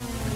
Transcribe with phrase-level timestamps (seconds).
[0.00, 0.33] you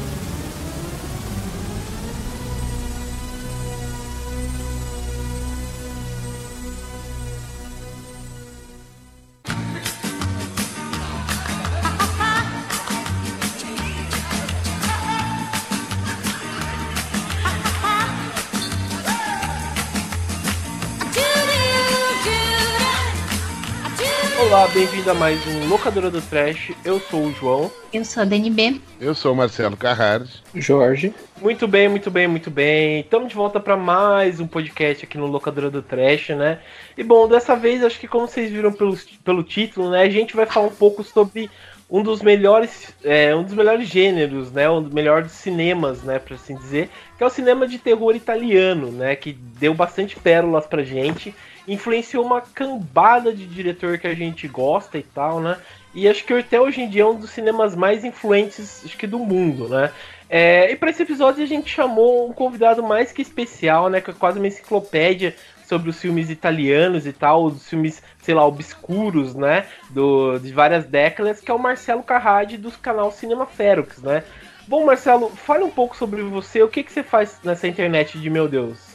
[24.74, 26.72] bem-vindo a mais um Locadora do Trash.
[26.84, 27.70] Eu sou o João.
[27.90, 28.80] Eu sou a DNB.
[29.00, 30.42] Eu sou o Marcelo Carrares.
[30.54, 31.14] Jorge.
[31.40, 33.00] Muito bem, muito bem, muito bem.
[33.00, 36.58] Estamos de volta para mais um podcast aqui no Locadora do Trash, né?
[36.98, 40.02] E bom, dessa vez, acho que como vocês viram pelo, pelo título, né?
[40.02, 41.50] A gente vai falar um pouco sobre
[41.90, 44.68] um dos melhores, é, um dos melhores gêneros, né?
[44.68, 46.18] Um dos melhores cinemas, né?
[46.18, 49.16] Para assim dizer, que é o cinema de terror italiano, né?
[49.16, 51.34] Que deu bastante pérolas pra gente
[51.68, 55.56] influenciou uma cambada de diretor que a gente gosta e tal, né?
[55.94, 59.06] E acho que até hoje em dia é um dos cinemas mais influentes acho que
[59.06, 59.92] do mundo, né?
[60.30, 64.00] É, e para esse episódio a gente chamou um convidado mais que especial, né?
[64.00, 65.34] Que é quase uma enciclopédia
[65.66, 69.66] sobre os filmes italianos e tal, os filmes, sei lá, obscuros, né?
[69.90, 74.24] Do, de várias décadas, que é o Marcelo Carrade do canal Cinema Ferox, né?
[74.66, 78.28] Bom, Marcelo, fale um pouco sobre você, o que, que você faz nessa internet de
[78.28, 78.87] meu Deus?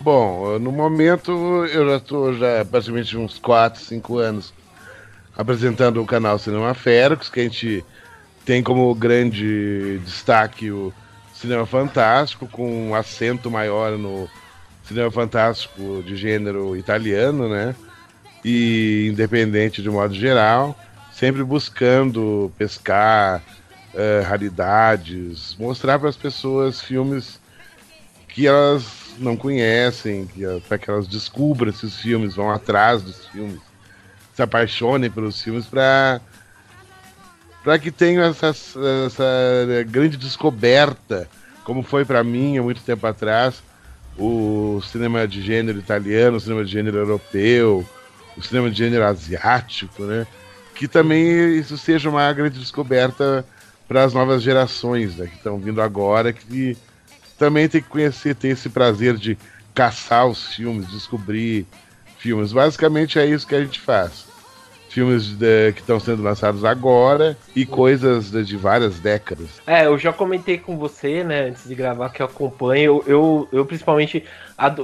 [0.00, 1.30] Bom, no momento
[1.66, 4.52] eu já estou já praticamente uns 4, 5 anos
[5.36, 7.84] apresentando o canal Cinema Ferox, que a gente
[8.44, 10.92] tem como grande destaque o
[11.34, 14.28] Cinema Fantástico, com um acento maior no
[14.84, 17.74] Cinema Fantástico de gênero italiano, né?
[18.44, 20.76] E independente de modo geral,
[21.12, 23.42] sempre buscando pescar
[23.94, 27.40] uh, raridades, mostrar para as pessoas filmes
[28.28, 30.28] que elas não conhecem,
[30.68, 33.60] para que elas descubram esses filmes, vão atrás dos filmes,
[34.34, 36.20] se apaixonem pelos filmes para
[37.62, 38.48] para que tenham essa,
[39.06, 39.24] essa
[39.86, 41.28] grande descoberta,
[41.62, 43.62] como foi para mim há muito tempo atrás,
[44.18, 47.86] o cinema de gênero italiano, o cinema de gênero europeu,
[48.36, 50.26] o cinema de gênero asiático, né?
[50.74, 53.44] Que também isso seja uma grande descoberta
[53.86, 56.76] para as novas gerações né, que estão vindo agora, que
[57.42, 59.36] também tem que conhecer, ter esse prazer de
[59.74, 61.66] caçar os filmes, descobrir
[62.16, 62.52] filmes.
[62.52, 64.28] Basicamente é isso que a gente faz.
[64.88, 69.60] Filmes de, que estão sendo lançados agora e coisas de, de, várias décadas.
[69.66, 72.84] É, eu já comentei com você, né, antes de gravar, que eu acompanho.
[72.84, 74.22] Eu, eu, eu principalmente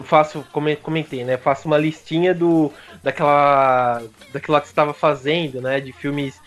[0.03, 0.45] faço,
[0.83, 2.73] comentei, né, faço uma listinha do
[3.05, 4.03] daquela,
[4.33, 6.41] daquela que você estava fazendo, né, de filmes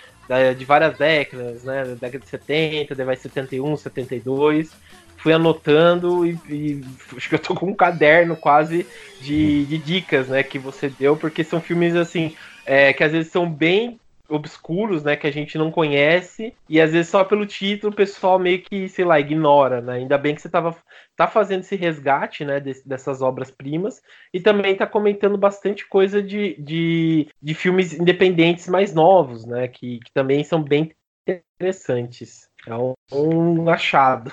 [0.58, 4.72] de várias décadas, né, da década de 70, daí vai 71, 72
[5.22, 6.82] fui anotando e, e,
[7.16, 8.88] acho que eu tô com um caderno quase
[9.20, 13.32] de, de dicas, né, que você deu, porque são filmes assim, é, que às vezes
[13.32, 17.92] são bem obscuros, né, que a gente não conhece, e às vezes só pelo título
[17.92, 19.96] o pessoal meio que, sei lá, ignora, né?
[19.96, 20.76] Ainda bem que você tava
[21.18, 24.02] tá fazendo esse resgate, né, dessas obras-primas,
[24.34, 30.00] e também tá comentando bastante coisa de, de, de filmes independentes mais novos, né, que,
[30.00, 30.92] que também são bem
[31.28, 32.50] interessantes.
[32.68, 34.32] É um, achado.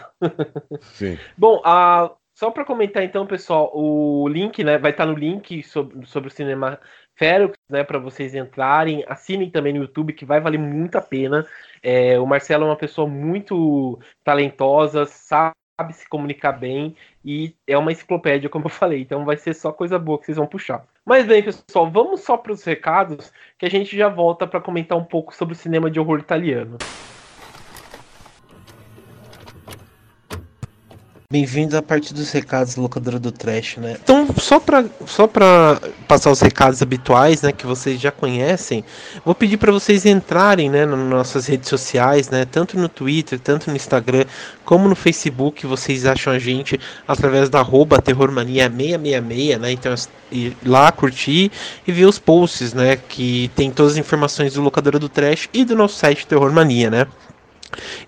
[0.80, 1.18] Sim.
[1.36, 6.06] Bom, a, só para comentar então, pessoal, o link, né, vai estar no link sobre,
[6.06, 6.78] sobre o cinema
[7.14, 9.04] Ferox, né, para vocês entrarem.
[9.08, 11.46] Assinem também no YouTube, que vai valer muito a pena.
[11.82, 15.54] É, o Marcelo é uma pessoa muito talentosa, sabe
[15.92, 19.00] se comunicar bem e é uma enciclopédia, como eu falei.
[19.00, 20.84] Então vai ser só coisa boa que vocês vão puxar.
[21.04, 24.96] Mas bem, pessoal, vamos só para os recados que a gente já volta para comentar
[24.96, 26.78] um pouco sobre o cinema de horror italiano.
[31.30, 33.98] Bem-vindo à parte dos recados locadora do Trash, né?
[34.02, 35.78] Então, só para só pra
[36.08, 38.82] passar os recados habituais, né, que vocês já conhecem,
[39.26, 43.68] vou pedir para vocês entrarem, né, nas nossas redes sociais, né, tanto no Twitter, tanto
[43.68, 44.24] no Instagram,
[44.64, 49.94] como no Facebook, vocês acham a gente através da arroba terrormania666, né, então
[50.32, 51.52] ir lá curtir
[51.86, 55.62] e ver os posts, né, que tem todas as informações do locadora do Trash e
[55.62, 57.06] do nosso site Terrormania, né.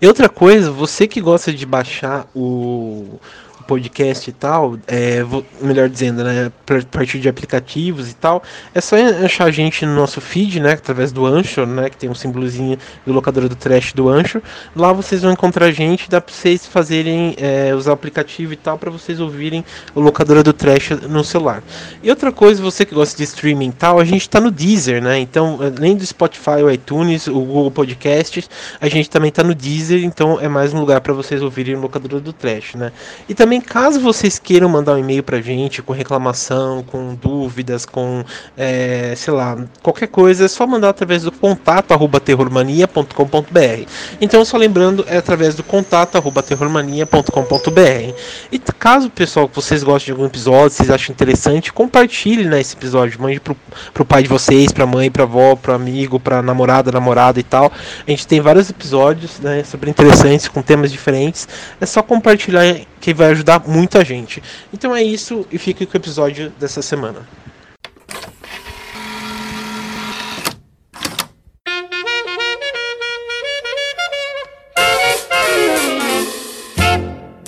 [0.01, 3.19] E outra coisa, você que gosta de baixar o,
[3.71, 8.43] podcast e tal, é, vou, melhor dizendo, né, a partir de aplicativos e tal,
[8.75, 12.09] é só achar a gente no nosso feed, né, através do Anchor, né, que tem
[12.09, 14.41] um símbolozinho do locador do trash do Anchor.
[14.75, 18.57] Lá vocês vão encontrar a gente, dá para vocês fazerem, é, usar o aplicativo e
[18.57, 19.63] tal, para vocês ouvirem
[19.95, 21.63] o locador do trash no celular.
[22.03, 25.01] E outra coisa, você que gosta de streaming e tal, a gente está no Deezer,
[25.01, 28.49] né, então, além do Spotify, o iTunes, o Google Podcasts,
[28.81, 31.79] a gente também está no Deezer, então é mais um lugar para vocês ouvirem o
[31.79, 32.91] locador do trash, né.
[33.29, 38.23] E também caso vocês queiram mandar um e-mail pra gente com reclamação, com dúvidas, com,
[38.57, 43.87] é, sei lá, qualquer coisa, é só mandar através do contato arroba terrormania.com.br.
[44.19, 48.15] Então, só lembrando, é através do contato arroba terrormania.com.br.
[48.51, 53.21] E caso, pessoal, vocês gostem de algum episódio, vocês acham interessante, compartilhe né, esse episódio,
[53.21, 53.55] mande pro,
[53.93, 57.71] pro pai de vocês, pra mãe, pra avó, pro amigo, pra namorada, namorada e tal.
[58.07, 61.47] A gente tem vários episódios, né, super interessantes, com temas diferentes.
[61.79, 64.41] É só compartilhar que vai ajudar muita gente.
[64.73, 67.27] Então é isso e fique com o episódio dessa semana.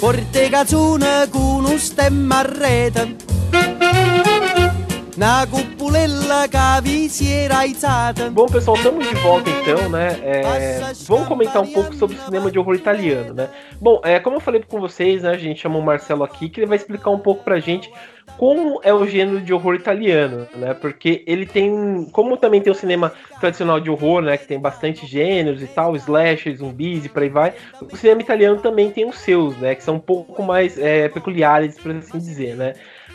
[0.03, 4.22] Porte cazzone con un stemma a
[8.31, 10.19] Bom, pessoal, estamos de volta então, né?
[10.23, 13.47] É, vamos comentar um pouco sobre o cinema de horror italiano, né?
[13.79, 15.29] Bom, é, como eu falei com vocês, né?
[15.29, 17.91] A gente chama o Marcelo aqui, que ele vai explicar um pouco pra gente
[18.37, 20.73] como é o gênero de horror italiano, né?
[20.73, 24.35] Porque ele tem, como também tem o cinema tradicional de horror, né?
[24.37, 27.53] Que tem bastante gêneros e tal, slashers, zumbis e por aí vai.
[27.79, 29.75] O cinema italiano também tem os seus, né?
[29.75, 32.73] Que são um pouco mais é, peculiares, por assim dizer, né?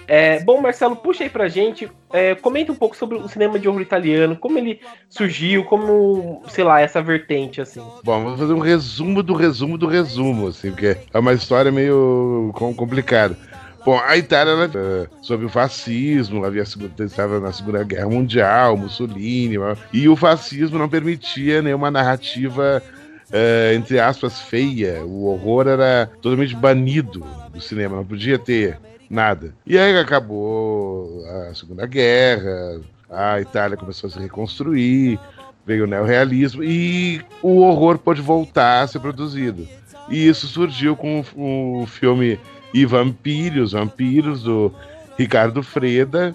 [0.09, 3.69] É, bom, Marcelo, puxa aí pra gente, é, comenta um pouco sobre o cinema de
[3.69, 7.83] horror italiano, como ele surgiu, como, sei lá, essa vertente, assim.
[8.03, 12.51] Bom, vou fazer um resumo do resumo do resumo, assim, porque é uma história meio
[12.55, 13.37] complicada.
[13.85, 19.57] Bom, a Itália, ela, uh, sobre o fascismo, havia estava na Segunda Guerra Mundial, Mussolini,
[19.93, 22.83] e o fascismo não permitia nenhuma narrativa,
[23.31, 25.05] uh, entre aspas, feia.
[25.05, 28.79] O horror era totalmente banido do cinema, não podia ter
[29.09, 29.55] nada.
[29.67, 35.19] E aí acabou a Segunda Guerra, a Itália começou a se reconstruir,
[35.67, 39.67] veio o neorrealismo e o horror pôde voltar a ser produzido.
[40.09, 42.41] E isso surgiu com o filme
[42.73, 44.73] E Vampiros, Vampiros, do
[45.19, 46.35] Ricardo Freda,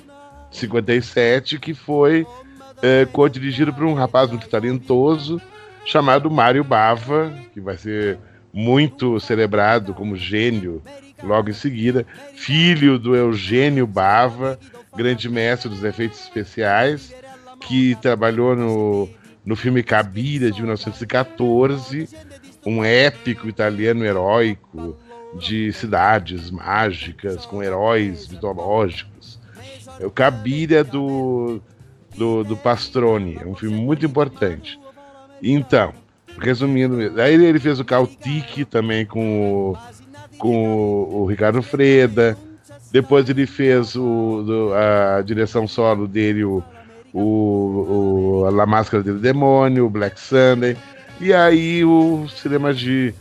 [0.51, 2.27] 57, que foi
[2.81, 5.41] é, co-dirigido por um rapaz muito talentoso
[5.85, 8.17] chamado Mário Bava, que vai ser
[8.53, 10.81] muito celebrado como gênio
[11.23, 12.05] logo em seguida,
[12.35, 14.59] filho do Eugênio Bava,
[14.95, 17.13] grande mestre dos efeitos especiais,
[17.61, 19.09] que trabalhou no,
[19.45, 22.09] no filme Cabira de 1914,
[22.65, 24.97] um épico italiano heróico
[25.37, 29.39] de cidades mágicas com heróis mitológicos.
[29.99, 31.61] É o Cabira do,
[32.15, 34.79] do, do Pastrone, é um filme muito importante.
[35.41, 35.93] Então,
[36.39, 39.77] resumindo, aí ele fez o Cautique também com o
[40.37, 42.37] com o, Ricardo Freda.
[42.91, 46.63] Depois ele fez o, do, a direção solo dele, o,
[47.11, 50.77] o, o La Máscara do Demônio, o Black Sunday.
[51.19, 53.13] E aí o cinema de,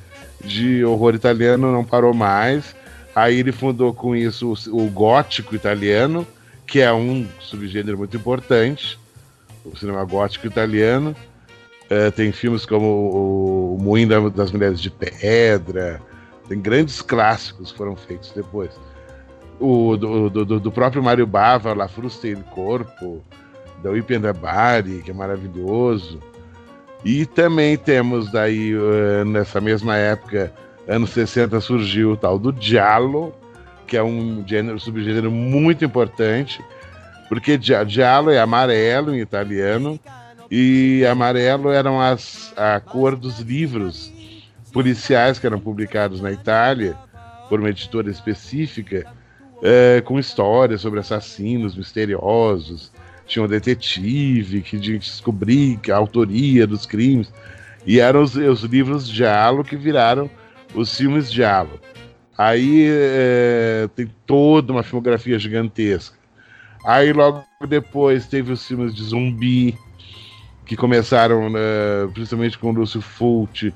[0.44, 2.74] de horror italiano não parou mais.
[3.14, 6.26] Aí ele fundou com isso o, o gótico italiano,
[6.66, 8.98] que é um subgênero muito importante,
[9.64, 11.14] o cinema gótico italiano.
[11.90, 16.00] É, tem filmes como o, o Moinho das Mulheres de Pedra,
[16.52, 18.70] tem grandes clássicos que foram feitos depois.
[19.58, 23.24] O do, do, do próprio Mário Bava, La Frusta e Corpo,
[23.82, 26.20] da Bari, que é maravilhoso.
[27.02, 30.52] E também temos daí, uh, nessa mesma época,
[30.86, 33.34] anos 60, surgiu o tal do Giallo,
[33.86, 36.62] que é um gênero, subgênero muito importante,
[37.30, 39.98] porque Giallo é amarelo em italiano,
[40.50, 44.12] e amarelo eram as, a cor dos livros
[44.72, 46.96] policiais que eram publicados na Itália
[47.48, 49.04] por uma editora específica,
[49.62, 52.90] é, com histórias sobre assassinos misteriosos.
[53.26, 57.32] Tinha um detetive que descobrir a autoria dos crimes.
[57.86, 60.30] E eram os, os livros de Alo que viraram
[60.74, 61.80] os filmes de Alo.
[62.36, 66.16] Aí é, tem toda uma filmografia gigantesca.
[66.84, 69.78] Aí logo depois teve os filmes de zumbi,
[70.64, 71.60] que começaram né,
[72.12, 73.72] principalmente com o Lúcio Fulci,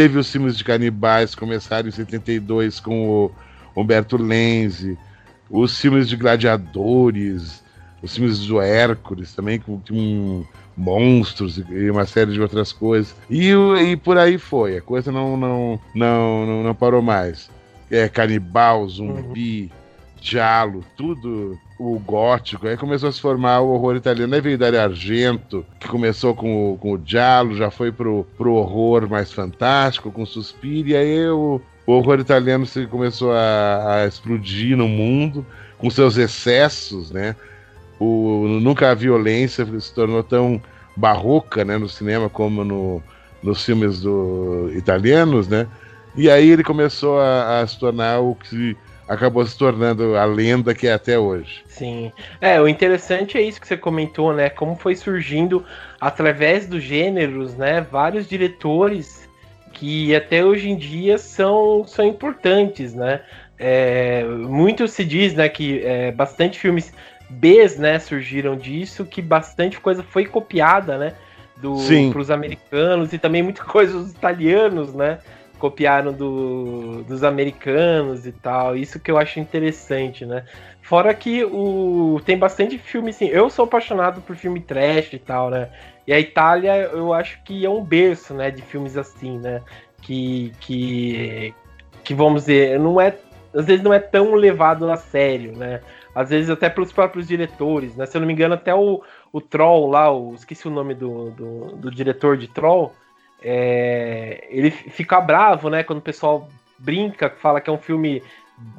[0.00, 3.30] Teve os filmes de canibais, começaram em 72 com o
[3.76, 4.96] Humberto Lenzi,
[5.50, 7.62] os filmes de gladiadores,
[8.00, 10.42] os filmes do Hércules também, com, com
[10.74, 13.14] monstros e uma série de outras coisas.
[13.28, 17.50] E, e por aí foi, a coisa não, não, não, não, não parou mais.
[17.90, 19.70] É, canibal, zumbi,
[20.20, 24.34] Giallo, tudo o gótico, aí começou a se formar o horror italiano.
[24.34, 28.52] Aí veio Dario Argento, que começou com o, com o Giallo, já foi pro, pro
[28.52, 34.06] horror mais fantástico, com Suspiro, e aí o, o horror italiano se começou a, a,
[34.06, 35.44] explodir no mundo,
[35.78, 37.34] com seus excessos, né?
[37.98, 40.60] O, nunca a violência se tornou tão
[40.96, 43.02] barroca né, no cinema como no,
[43.42, 45.66] nos filmes do, italianos, né?
[46.14, 48.76] E aí ele começou a, a se tornar o que
[49.10, 51.64] acabou se tornando a lenda que é até hoje.
[51.66, 52.12] Sim.
[52.40, 54.48] É, o interessante é isso que você comentou, né?
[54.48, 55.64] Como foi surgindo
[56.00, 57.80] através dos gêneros, né?
[57.80, 59.28] Vários diretores
[59.72, 63.20] que até hoje em dia são, são importantes, né?
[63.58, 66.94] É, muito se diz, né, que é, bastante filmes
[67.28, 71.12] Bs, né, surgiram disso, que bastante coisa foi copiada, né,
[71.60, 75.18] para os americanos e também muita coisa dos italianos, né,
[75.60, 78.76] copiaram do, dos americanos e tal.
[78.76, 80.44] Isso que eu acho interessante, né?
[80.82, 83.28] Fora que o tem bastante filme assim.
[83.28, 85.70] Eu sou apaixonado por filme trash e tal, né?
[86.06, 89.62] E a Itália, eu acho que é um berço, né, de filmes assim, né?
[90.02, 91.54] Que que
[92.02, 93.14] que vamos dizer, não é
[93.54, 95.80] às vezes não é tão levado a sério, né?
[96.14, 98.06] Às vezes até pelos próprios diretores, né?
[98.06, 99.02] Se eu não me engano, até o,
[99.32, 102.92] o Troll lá, o, esqueci o nome do, do, do diretor de Troll,
[103.42, 105.82] é, ele fica bravo, né?
[105.82, 108.22] Quando o pessoal brinca, fala que é um filme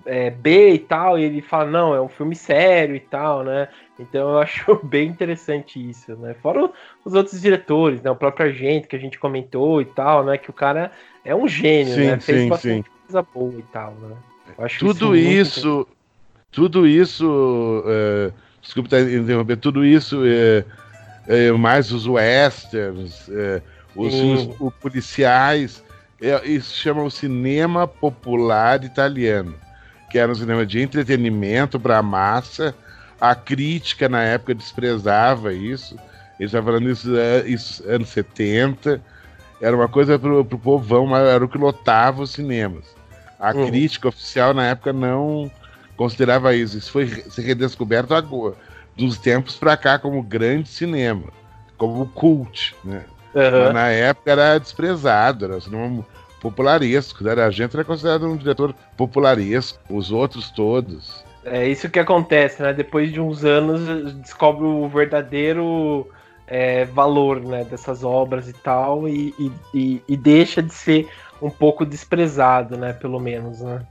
[0.05, 3.67] é, B e tal, e ele fala, não, é um filme sério e tal, né?
[3.99, 6.35] Então eu acho bem interessante isso, né?
[6.41, 6.69] Fora
[7.03, 8.11] os outros diretores, né?
[8.11, 10.37] O próprio Argento que a gente comentou e tal, né?
[10.37, 10.91] Que o cara
[11.23, 12.19] é um gênio, sim, né?
[12.19, 12.95] Fez sim, bastante sim.
[13.05, 14.15] coisa boa e tal, né?
[14.79, 15.87] tudo isso,
[16.51, 20.65] tudo isso, é, desculpa interromper, tudo isso, é,
[21.27, 23.61] é, mais os westerns, é,
[23.95, 25.83] os filmes policiais,
[26.21, 29.55] é, isso chama o cinema popular italiano,
[30.09, 32.75] que era um cinema de entretenimento para a massa.
[33.19, 35.95] A crítica na época desprezava isso.
[36.39, 39.01] Ele está falando isso, é, isso anos 70.
[39.59, 42.85] Era uma coisa para o povão, era o que lotava os cinemas.
[43.39, 43.67] A uhum.
[43.67, 45.51] crítica oficial na época não
[45.95, 46.77] considerava isso.
[46.77, 48.55] Isso foi se redescoberto agora,
[48.95, 51.29] dos tempos para cá como grande cinema,
[51.77, 53.03] como cult, né?
[53.33, 53.73] Uhum.
[53.73, 56.05] na época era desprezado, era um cinema
[56.41, 57.23] popularesco.
[57.23, 57.33] Né?
[57.33, 61.23] A gente era considerado um diretor popularesco, os outros todos.
[61.43, 62.71] É isso que acontece, né?
[62.71, 66.07] Depois de uns anos descobre o verdadeiro
[66.45, 69.33] é, valor né, dessas obras e tal, e,
[69.73, 71.09] e, e, deixa de ser
[71.41, 72.93] um pouco desprezado, né?
[72.93, 73.81] Pelo menos, né?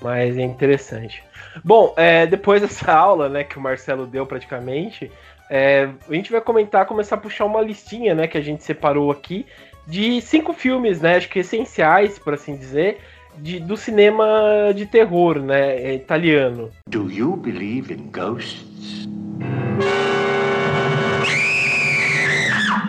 [0.00, 1.22] Mas é interessante.
[1.64, 5.10] Bom, é, depois dessa aula, né, que o Marcelo deu praticamente,
[5.50, 9.10] é, a gente vai comentar, começar a puxar uma listinha, né, que a gente separou
[9.10, 9.44] aqui
[9.84, 12.98] de cinco filmes, né, acho que essenciais, por assim dizer,
[13.36, 16.70] de, do cinema de terror, né, é, italiano.
[16.88, 19.08] Do you believe in ghosts?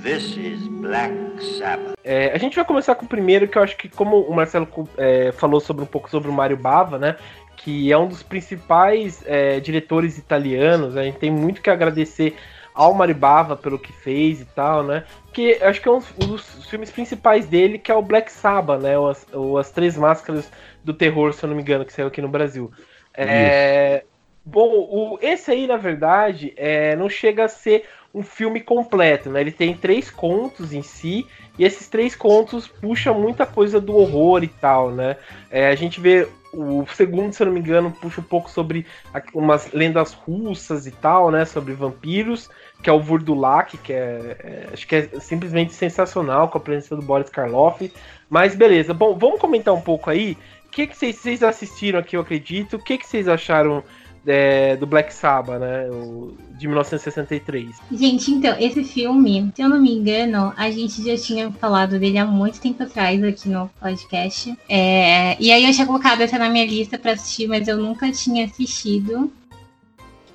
[0.03, 1.13] This is Black
[1.57, 1.95] Sabbath.
[2.03, 4.67] É, a gente vai começar com o primeiro, que eu acho que, como o Marcelo
[4.97, 7.15] é, falou sobre um pouco sobre o Mário Bava, né?
[7.63, 10.97] Que é um dos principais é, diretores italianos.
[10.97, 12.35] A gente tem muito que agradecer
[12.73, 15.03] ao Mário Bava pelo que fez e tal, né?
[15.33, 18.81] Que acho que é um, um, dos filmes principais dele, que é o Black Sabbath,
[18.81, 18.97] né?
[18.97, 20.49] Ou as, ou as Três Máscaras
[20.83, 22.71] do Terror, se eu não me engano, que saiu aqui no Brasil.
[23.13, 24.03] É,
[24.45, 29.41] bom, o, esse aí, na verdade, é, não chega a ser um filme completo, né?
[29.41, 31.25] Ele tem três contos em si,
[31.57, 35.17] e esses três contos puxam muita coisa do horror e tal, né?
[35.49, 38.85] É, a gente vê o segundo, se eu não me engano, puxa um pouco sobre
[39.33, 41.45] umas lendas russas e tal, né?
[41.45, 42.49] Sobre vampiros,
[42.83, 46.95] que é o Vurdulak, que é, é, acho que é simplesmente sensacional com a presença
[46.95, 47.91] do Boris Karloff.
[48.29, 50.37] Mas beleza, bom, vamos comentar um pouco aí.
[50.65, 52.77] O que, que vocês, vocês assistiram aqui, eu acredito?
[52.77, 53.83] O que, que vocês acharam
[54.25, 55.89] é, do Black Sabbath, né?
[55.89, 57.75] O, de 1963.
[57.91, 62.19] Gente, então, esse filme, se eu não me engano, a gente já tinha falado dele
[62.19, 64.55] há muito tempo atrás aqui no podcast.
[64.69, 68.11] É, e aí eu tinha colocado essa na minha lista para assistir, mas eu nunca
[68.11, 69.31] tinha assistido.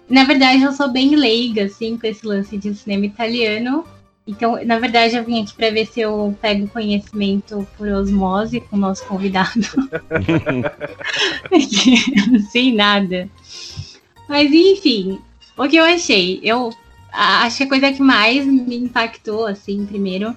[0.09, 3.85] Na verdade, eu sou bem leiga, assim, com esse lance de cinema italiano.
[4.27, 8.75] Então, na verdade, eu vim aqui para ver se eu pego conhecimento por osmose com
[8.75, 9.53] o nosso convidado.
[12.33, 13.29] não sei nada.
[14.29, 15.21] Mas, enfim,
[15.57, 16.41] o que eu achei?
[16.43, 16.73] Eu
[17.13, 20.35] acho que a coisa que mais me impactou, assim, primeiro,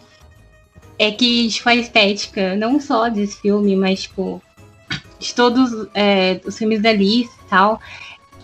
[0.97, 4.41] é que, tipo, a estética, não só desse filme, mas, tipo,
[5.19, 7.81] de todos é, os filmes da lista e tal,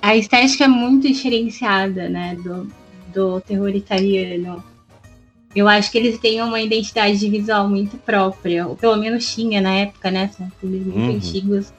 [0.02, 2.72] a estética é muito diferenciada, né, do,
[3.14, 4.64] do terror italiano.
[5.56, 9.74] Eu acho que eles têm uma identidade visual muito própria, ou pelo menos tinha na
[9.74, 11.16] época, né, são filmes muito uhum.
[11.16, 11.74] antigos.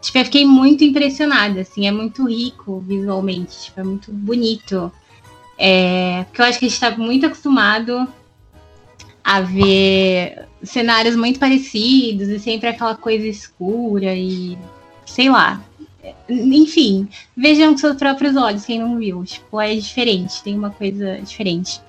[0.00, 4.90] Tipo, eu fiquei muito impressionada, assim, é muito rico visualmente, tipo, é muito bonito.
[5.58, 8.08] É, porque eu acho que a gente está muito acostumado
[9.22, 14.56] a ver cenários muito parecidos e sempre aquela coisa escura e
[15.04, 15.62] sei lá.
[16.28, 19.22] Enfim, vejam com seus próprios olhos, quem não viu.
[19.22, 21.80] Tipo, é diferente, tem uma coisa diferente.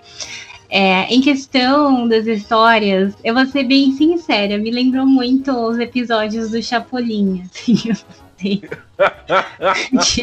[0.73, 6.51] É, em questão das histórias, eu vou ser bem sincera, me lembrou muito os episódios
[6.51, 8.61] do Chapolin, assim.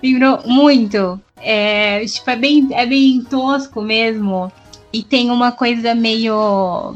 [0.00, 1.20] lembrou muito.
[1.38, 4.52] É, tipo, é bem, é bem tosco mesmo.
[4.92, 6.94] E tem uma coisa meio.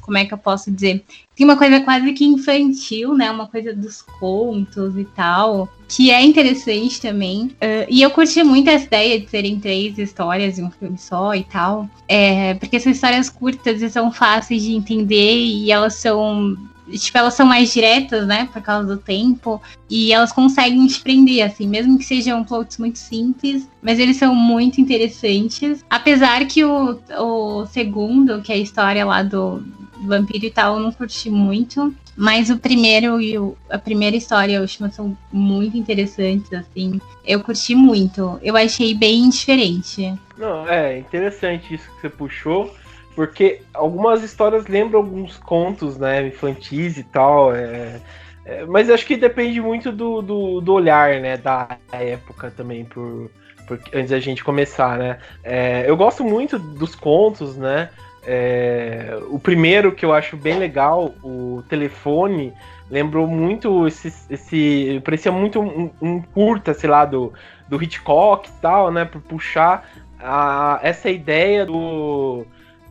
[0.00, 1.04] Como é que eu posso dizer?
[1.40, 3.30] Tem uma coisa quase que infantil, né?
[3.30, 5.70] Uma coisa dos contos e tal.
[5.88, 7.44] Que é interessante também.
[7.44, 11.34] Uh, e eu curti muito essa ideia de serem três histórias em um filme só
[11.34, 11.88] e tal.
[12.06, 16.58] É, porque são histórias curtas e são fáceis de entender e elas são
[16.90, 21.40] tipo, elas são mais diretas, né, por causa do tempo, e elas conseguem te prender,
[21.46, 25.84] assim, mesmo que sejam plots muito simples, mas eles são muito interessantes.
[25.88, 29.62] Apesar que o, o segundo, que é a história lá do
[30.06, 31.94] vampiro e tal, eu não curti muito.
[32.16, 37.00] Mas o primeiro e o, a primeira história e a última são muito interessantes, assim.
[37.24, 38.38] Eu curti muito.
[38.42, 40.14] Eu achei bem diferente.
[40.36, 42.74] Não, é interessante isso que você puxou.
[43.14, 47.54] Porque algumas histórias lembram alguns contos, né, infantis e tal.
[47.54, 48.00] É,
[48.44, 53.30] é, mas acho que depende muito do, do, do, olhar, né, da época também, por,
[53.66, 55.18] por antes da gente começar, né.
[55.42, 57.90] É, eu gosto muito dos contos, né.
[58.26, 62.52] É, o primeiro que eu acho bem legal, o telefone,
[62.90, 64.12] lembrou muito esse.
[64.28, 67.32] esse parecia muito um, um curta, sei lá, do,
[67.68, 69.04] do Hitchcock e tal, né?
[69.04, 72.44] Por puxar a, essa ideia do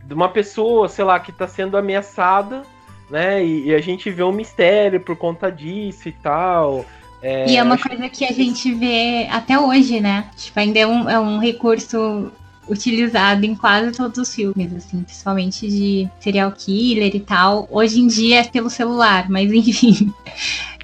[0.03, 2.63] de uma pessoa, sei lá, que está sendo ameaçada,
[3.11, 3.45] né?
[3.45, 6.83] E, e, a gente vê um mistério por conta disso e tal.
[7.21, 10.25] É, e é uma coisa que a gente vê até hoje, né?
[10.35, 12.31] Tipo, ainda é um, é um recurso
[12.69, 17.67] utilizado em quase todos os filmes, assim, principalmente de serial killer e tal.
[17.71, 20.13] Hoje em dia é pelo celular, mas enfim.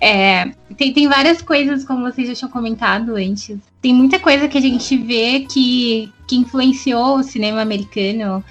[0.02, 3.58] É, tem, tem várias coisas, como vocês já tinham comentado antes.
[3.82, 8.44] Tem muita coisa que a gente vê que, que influenciou o cinema americano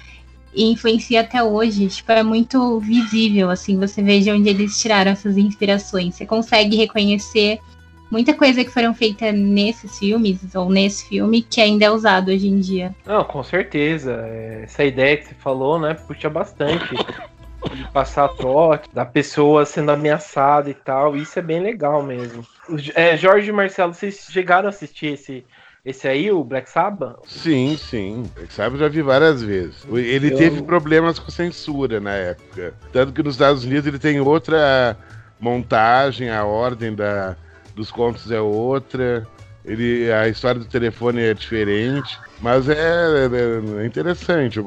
[0.53, 1.87] e influencia até hoje.
[1.87, 6.15] Tipo, é muito visível, assim, você de onde eles tiraram essas inspirações.
[6.15, 7.59] Você consegue reconhecer
[8.09, 12.47] muita coisa que foram feitas nesses filmes, ou nesse filme, que ainda é usado hoje
[12.47, 12.95] em dia.
[13.05, 14.13] Não, com certeza.
[14.63, 16.95] Essa ideia que você falou, né, puxa bastante.
[17.73, 22.45] de passar trote, da pessoa sendo ameaçada e tal, isso é bem legal mesmo.
[22.93, 25.43] É, Jorge e Marcelo, vocês chegaram a assistir esse
[25.85, 27.19] esse aí, o Black Sabbath?
[27.27, 28.23] Sim, sim.
[28.33, 29.85] Black Sabbath já vi várias vezes.
[29.87, 30.37] Ele Eu...
[30.37, 32.73] teve problemas com censura na época.
[32.91, 34.97] Tanto que nos Estados Unidos ele tem outra
[35.39, 37.37] montagem, a ordem da,
[37.75, 39.27] dos contos é outra.
[39.63, 42.17] Ele, a história do telefone é diferente.
[42.41, 44.57] Mas é, é, é interessante.
[44.57, 44.65] Eu,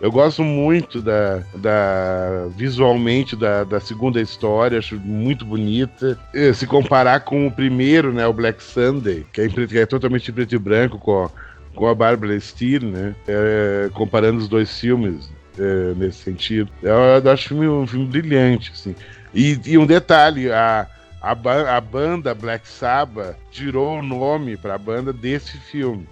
[0.00, 6.18] eu gosto muito da, da visualmente da, da segunda história, acho muito bonita.
[6.54, 10.54] Se comparar com o primeiro, né, o Black Sunday, que é, que é totalmente preto
[10.54, 11.28] e branco com,
[11.74, 17.30] com a Barbara Steele, né, é, comparando os dois filmes é, nesse sentido, eu, eu
[17.32, 18.94] acho um filme, um filme brilhante, assim.
[19.34, 20.86] E, e um detalhe, a,
[21.20, 21.32] a,
[21.76, 26.06] a banda Black Sabbath tirou o nome para a banda desse filme.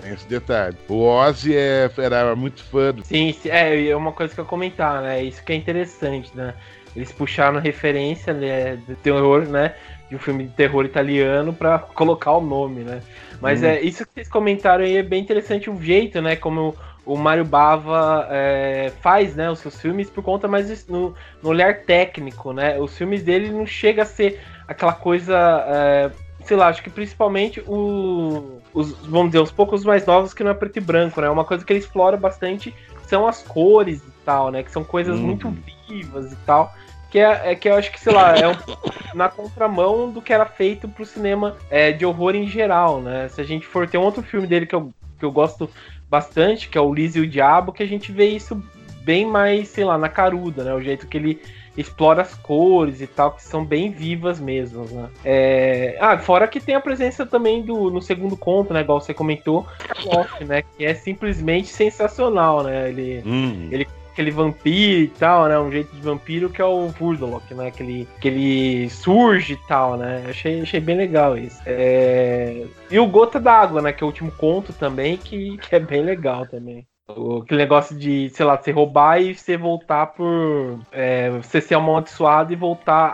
[0.00, 0.76] Tem esse detalhe.
[0.88, 3.04] O Ozzy é, era muito fã do.
[3.04, 5.22] Sim, é, é uma coisa que eu comentar, né?
[5.22, 6.54] Isso que é interessante, né?
[6.96, 9.74] Eles puxaram referência né, de terror, né?
[10.08, 13.02] De um filme de terror italiano para colocar o nome, né?
[13.40, 13.66] Mas hum.
[13.66, 16.36] é isso que vocês comentaram aí é bem interessante o jeito, né?
[16.36, 19.50] Como o Mario Bava é, faz, né?
[19.50, 22.78] Os seus filmes por conta mais no, no olhar técnico, né?
[22.78, 25.36] Os filmes dele não chega a ser aquela coisa
[25.66, 26.10] é,
[26.44, 30.50] sei lá, acho que principalmente o, os, vamos dizer, os poucos mais novos que não
[30.50, 31.28] é preto e branco, né?
[31.30, 32.74] Uma coisa que ele explora bastante
[33.06, 34.62] são as cores e tal, né?
[34.62, 35.26] Que são coisas uhum.
[35.26, 35.56] muito
[35.88, 36.72] vivas e tal.
[37.10, 38.54] Que é, é, que eu acho que, sei lá, é um,
[39.14, 43.28] na contramão do que era feito pro cinema é, de horror em geral, né?
[43.28, 45.68] Se a gente for ter um outro filme dele que eu, que eu gosto
[46.12, 48.62] bastante, que é o Liz e o Diabo, que a gente vê isso
[49.02, 50.74] bem mais, sei lá, na caruda, né?
[50.74, 51.40] O jeito que ele
[51.74, 55.08] explora as cores e tal, que são bem vivas mesmo, né?
[55.24, 55.96] É...
[55.98, 58.82] Ah, fora que tem a presença também do no segundo conto, né?
[58.82, 59.66] Igual você comentou,
[60.04, 60.62] Loki, né?
[60.76, 62.90] Que é simplesmente sensacional, né?
[62.90, 63.68] Ele, hum.
[63.72, 65.58] ele aquele vampiro e tal, né?
[65.58, 67.70] Um jeito de vampiro que é o Vurdalok, né?
[67.70, 70.24] Que ele, que ele surge e tal, né?
[70.28, 71.60] Achei, achei bem legal isso.
[71.66, 72.66] É...
[72.90, 73.92] E o Gota d'Água, né?
[73.92, 76.86] Que é o último conto também, que, que é bem legal também.
[77.42, 80.80] Aquele negócio de, sei lá, você roubar e você voltar por.
[80.90, 83.08] É, você ser amaldiçoado e voltar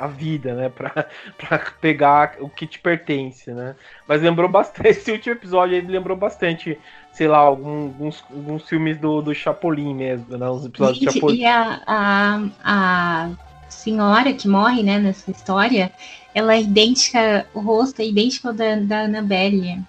[0.00, 0.68] à, vida, né?
[0.74, 1.06] Pra,
[1.38, 3.74] pra pegar o que te pertence, né?
[4.06, 4.88] Mas lembrou bastante.
[4.88, 6.78] Esse último episódio aí lembrou bastante,
[7.12, 10.50] sei lá, alguns, alguns filmes do, do Chapolin mesmo, né?
[10.50, 11.40] Uns episódios Gente, do Chapolin.
[11.40, 13.30] E a, a, a
[13.68, 15.92] senhora que morre, né, nessa história,
[16.34, 19.80] ela é idêntica, o rosto é idêntico ao da, da Annabelle.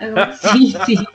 [0.00, 0.96] Eu sei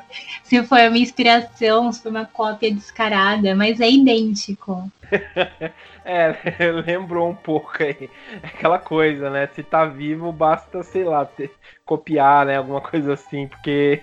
[0.53, 4.91] se foi a minha inspiração, se foi uma cópia descarada, mas é idêntico.
[6.05, 6.35] é,
[6.85, 8.07] lembrou um pouco aí.
[8.43, 9.49] Aquela coisa, né?
[9.55, 11.51] Se tá vivo, basta, sei lá, ter,
[11.83, 12.57] copiar, né?
[12.57, 13.99] Alguma coisa assim, porque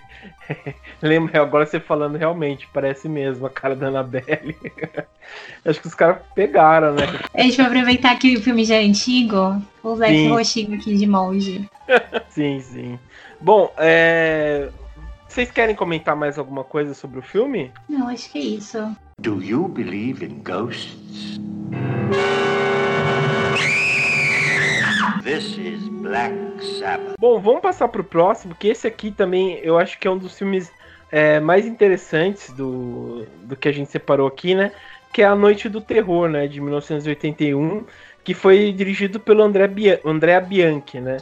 [1.00, 4.56] lembra agora você falando realmente, parece mesmo a cara da Annabelle.
[5.64, 7.04] Acho que os caras pegaram, né?
[7.32, 10.14] A gente vai aproveitar que o filme já é antigo, vou usar sim.
[10.14, 11.70] esse rostinho aqui de monge.
[12.28, 12.98] sim, sim.
[13.40, 14.68] Bom, é...
[15.30, 17.72] vocês querem comentar mais alguma coisa sobre o filme?
[17.88, 18.96] Não, acho que é isso.
[19.20, 21.38] Do you believe in ghosts?
[25.22, 26.34] This is Black
[26.80, 27.14] Sabbath.
[27.16, 30.36] Bom, vamos passar pro próximo, que esse aqui também eu acho que é um dos
[30.36, 30.72] filmes
[31.12, 34.72] é, mais interessantes do, do que a gente separou aqui, né?
[35.12, 36.48] Que é A Noite do Terror, né?
[36.48, 37.84] De 1981,
[38.24, 41.18] que foi dirigido pelo André, Bia André Bianchi, né?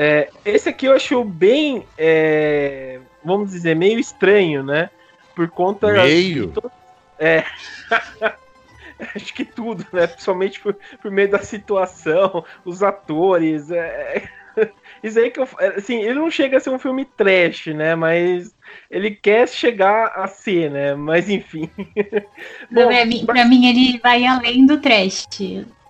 [0.00, 4.90] É, esse aqui eu acho bem, é, vamos dizer, meio estranho, né?
[5.34, 5.92] Por conta.
[5.92, 6.48] Meio?
[6.48, 6.70] To...
[7.18, 7.44] É.
[9.14, 10.06] acho que tudo, né?
[10.06, 13.70] Principalmente por, por meio da situação, os atores.
[13.70, 14.28] É...
[15.02, 15.48] Isso aí que eu.
[15.76, 17.94] Assim, ele não chega a ser um filme trash, né?
[17.94, 18.54] Mas
[18.90, 20.94] ele quer chegar a ser, né?
[20.94, 21.70] Mas enfim.
[22.70, 23.24] Bom, pra, mim, mas...
[23.24, 25.28] pra mim, ele vai além do trash.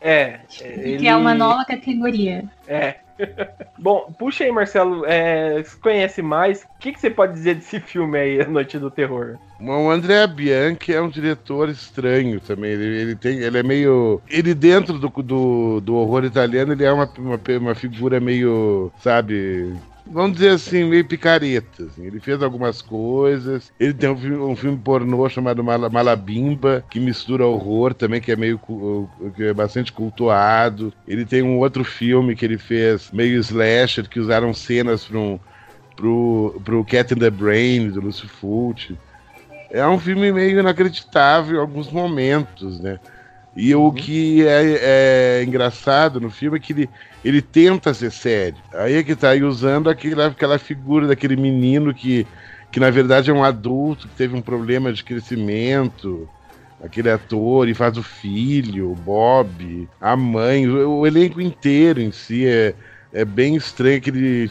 [0.00, 0.40] É.
[0.60, 0.98] Ele...
[0.98, 2.44] Que é uma nova categoria.
[2.66, 2.96] É.
[3.78, 5.04] Bom, puxa aí, Marcelo.
[5.06, 6.62] É, você conhece mais?
[6.62, 9.36] O que, que, você pode dizer desse filme aí, A Noite do Terror?
[9.60, 12.72] O André Bianchi é um diretor estranho também.
[12.72, 14.20] Ele, ele, tem, ele é meio.
[14.28, 18.92] Ele, dentro do, do, do horror italiano, ele é uma, uma, uma figura meio.
[19.00, 19.74] Sabe?
[20.10, 21.84] Vamos dizer assim, meio picareta.
[21.84, 22.04] Assim.
[22.04, 23.72] Ele fez algumas coisas.
[23.78, 28.36] Ele tem um filme, um filme pornô chamado Malabimba, que mistura horror também, que é
[28.36, 28.58] meio
[29.34, 30.92] que é bastante cultuado.
[31.06, 35.38] Ele tem um outro filme que ele fez, meio slasher, que usaram cenas para um,
[35.94, 38.96] pro, pro Cat in the Brain, do Lucio Fulci.
[39.70, 42.98] É um filme meio inacreditável em alguns momentos, né?
[43.58, 43.86] E uhum.
[43.86, 46.88] o que é, é, engraçado no filme é que ele,
[47.24, 48.58] ele tenta ser sério.
[48.72, 52.24] Aí é que tá aí usando aquela, aquela figura daquele menino que,
[52.70, 56.28] que na verdade é um adulto que teve um problema de crescimento.
[56.80, 62.12] Aquele ator e faz o filho, o Bob, a mãe, o, o elenco inteiro em
[62.12, 62.72] si é,
[63.12, 63.98] é bem estranho.
[63.98, 64.48] Aquele,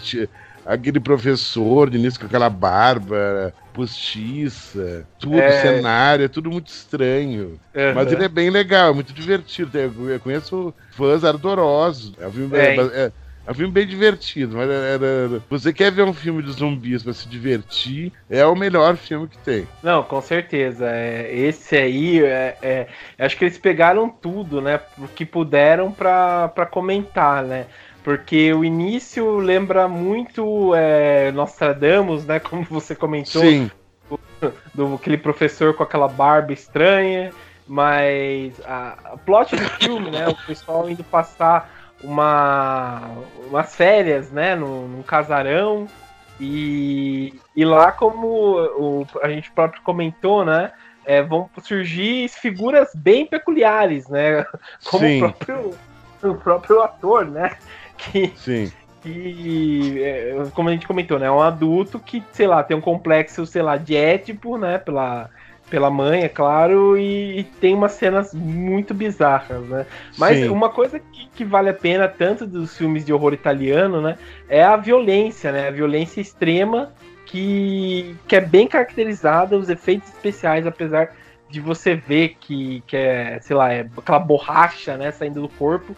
[0.67, 5.61] aquele professor de início com aquela barba, postiça, tudo, é...
[5.61, 7.59] cenário, é tudo muito estranho.
[7.73, 7.93] Uhum.
[7.95, 9.77] Mas ele é bem legal, é muito divertido.
[9.77, 12.13] Eu conheço fãs ardorosos.
[12.19, 12.75] É um filme, é.
[12.75, 13.11] É,
[13.47, 17.13] é um filme bem divertido, mas era, você quer ver um filme de zumbis para
[17.13, 19.65] se divertir, é o melhor filme que tem.
[19.81, 20.85] Não, com certeza.
[20.89, 24.81] É, esse aí, é, é, acho que eles pegaram tudo, né?
[24.97, 27.67] O que puderam para comentar, né?
[28.07, 32.39] Porque o início lembra muito é, Nostradamus, né?
[32.39, 33.41] Como você comentou.
[33.41, 33.69] Sim.
[34.09, 37.33] Do, do, aquele professor com aquela barba estranha.
[37.67, 40.25] Mas a, a plot do filme, né?
[40.25, 41.69] O pessoal indo passar
[42.01, 43.11] uma,
[43.49, 44.55] umas férias, né?
[44.55, 45.85] Num, num casarão.
[46.39, 50.71] E, e lá, como o, a gente próprio comentou, né?
[51.05, 54.45] É, vão surgir figuras bem peculiares, né?
[54.89, 55.77] Como o próprio,
[56.23, 57.57] o próprio ator, né?
[57.97, 58.71] Que, Sim.
[59.01, 62.81] que é, como a gente comentou, né, é um adulto que, sei lá, tem um
[62.81, 65.29] complexo, sei lá, de ético, né, pela,
[65.69, 69.85] pela mãe, é claro, e, e tem umas cenas muito bizarras, né?
[70.17, 70.49] Mas Sim.
[70.49, 74.63] uma coisa que, que, vale a pena, tanto dos filmes de horror italiano, né, é
[74.63, 76.91] a violência, né, a violência extrema
[77.25, 81.13] que, que é bem caracterizada, os efeitos especiais, apesar
[81.49, 85.95] de você ver que, que é, sei lá, é aquela borracha, né, saindo do corpo,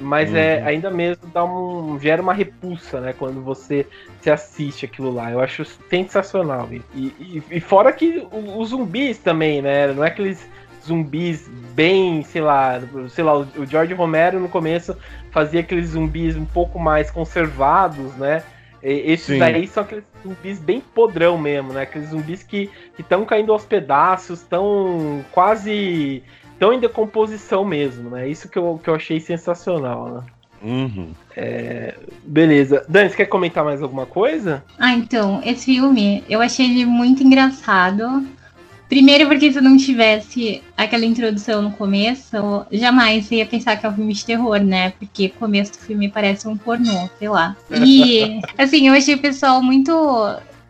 [0.00, 0.66] mas é, uhum.
[0.66, 3.86] é ainda mesmo dá um gera uma repulsa, né, quando você
[4.20, 5.30] se assiste aquilo lá.
[5.30, 6.68] Eu acho sensacional.
[6.72, 10.48] E, e, e fora que os zumbis também, né, não é aqueles
[10.84, 14.96] zumbis bem, sei lá, sei lá, o George Romero no começo
[15.30, 18.42] fazia aqueles zumbis um pouco mais conservados, né?
[18.82, 19.38] Esses Sim.
[19.38, 21.82] daí são aqueles zumbis bem podrão mesmo, né?
[21.82, 26.22] Aqueles zumbis que estão caindo aos pedaços, estão quase
[26.60, 28.28] estão em decomposição mesmo, né?
[28.28, 30.22] Isso que eu, que eu achei sensacional, né?
[30.62, 31.08] Uhum.
[31.34, 32.84] É, beleza.
[32.86, 34.62] Dani, você quer comentar mais alguma coisa?
[34.78, 38.26] Ah, então, esse filme eu achei ele muito engraçado.
[38.90, 43.94] Primeiro, porque se não tivesse aquela introdução no começo, jamais ia pensar que é um
[43.94, 44.92] filme de terror, né?
[44.98, 47.56] Porque o começo do filme parece um pornô, sei lá.
[47.70, 49.92] E, assim, eu achei o pessoal muito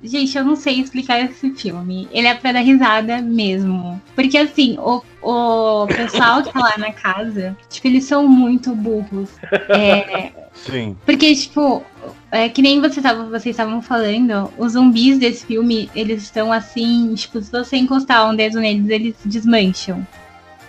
[0.03, 2.09] Gente, eu não sei explicar esse filme.
[2.11, 4.01] Ele é pra dar risada mesmo.
[4.15, 9.31] Porque assim, o, o pessoal que tá lá na casa, tipo, eles são muito burros.
[9.69, 10.97] É, Sim.
[11.05, 11.83] Porque, tipo,
[12.31, 17.15] é que nem você tava, vocês estavam falando, os zumbis desse filme, eles estão assim,
[17.15, 20.07] tipo, se você encostar um dedo neles, eles desmancham.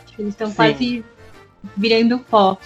[0.08, 1.04] Tipo, eles estão quase
[1.76, 2.58] virando pó.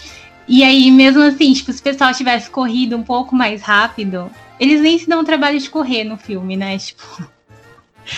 [0.48, 4.82] E aí, mesmo assim, tipo, se o pessoal tivesse corrido um pouco mais rápido, eles
[4.82, 6.78] nem se dão o trabalho de correr no filme, né?
[6.78, 7.04] Tipo.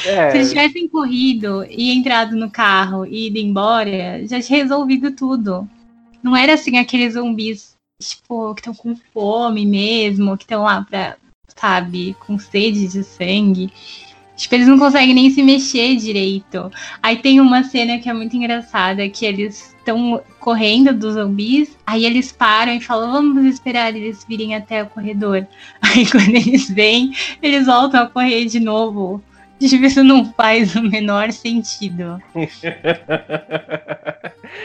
[0.06, 0.32] É.
[0.32, 5.67] Se eles tivessem corrido e entrado no carro e ido embora, já tinha resolvido tudo.
[6.21, 11.15] Não era assim aqueles zumbis, tipo, que estão com fome mesmo, que estão lá pra,
[11.56, 13.71] sabe, com sede de sangue.
[14.38, 16.71] Tipo, eles não conseguem nem se mexer direito.
[17.02, 22.06] Aí tem uma cena que é muito engraçada, que eles estão correndo dos zumbis, aí
[22.06, 25.47] eles param e falam, vamos esperar eles virem até o corredor.
[25.82, 29.21] Aí quando eles vêm, eles voltam a correr de novo.
[29.60, 32.22] Tipo, isso não faz o menor sentido.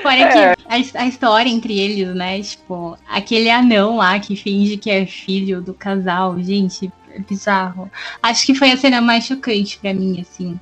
[0.03, 0.29] Fora é.
[0.29, 0.57] que a,
[1.03, 2.41] a, história entre eles, né?
[2.41, 7.91] Tipo, aquele anão lá que finge que é filho do casal, gente, é bizarro.
[8.23, 10.59] Acho que foi a cena mais chocante para mim, assim.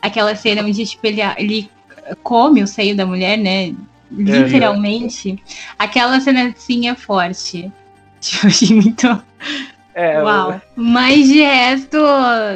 [0.00, 1.70] Aquela cena onde, tipo, ele, ele
[2.22, 3.74] come o seio da mulher, né?
[4.10, 5.30] Literalmente.
[5.30, 5.38] É, é.
[5.78, 7.70] Aquela cena, sim, é forte.
[8.22, 9.20] Tipo, achei muito
[9.94, 10.60] é, Uau.
[10.74, 11.98] Mas de resto,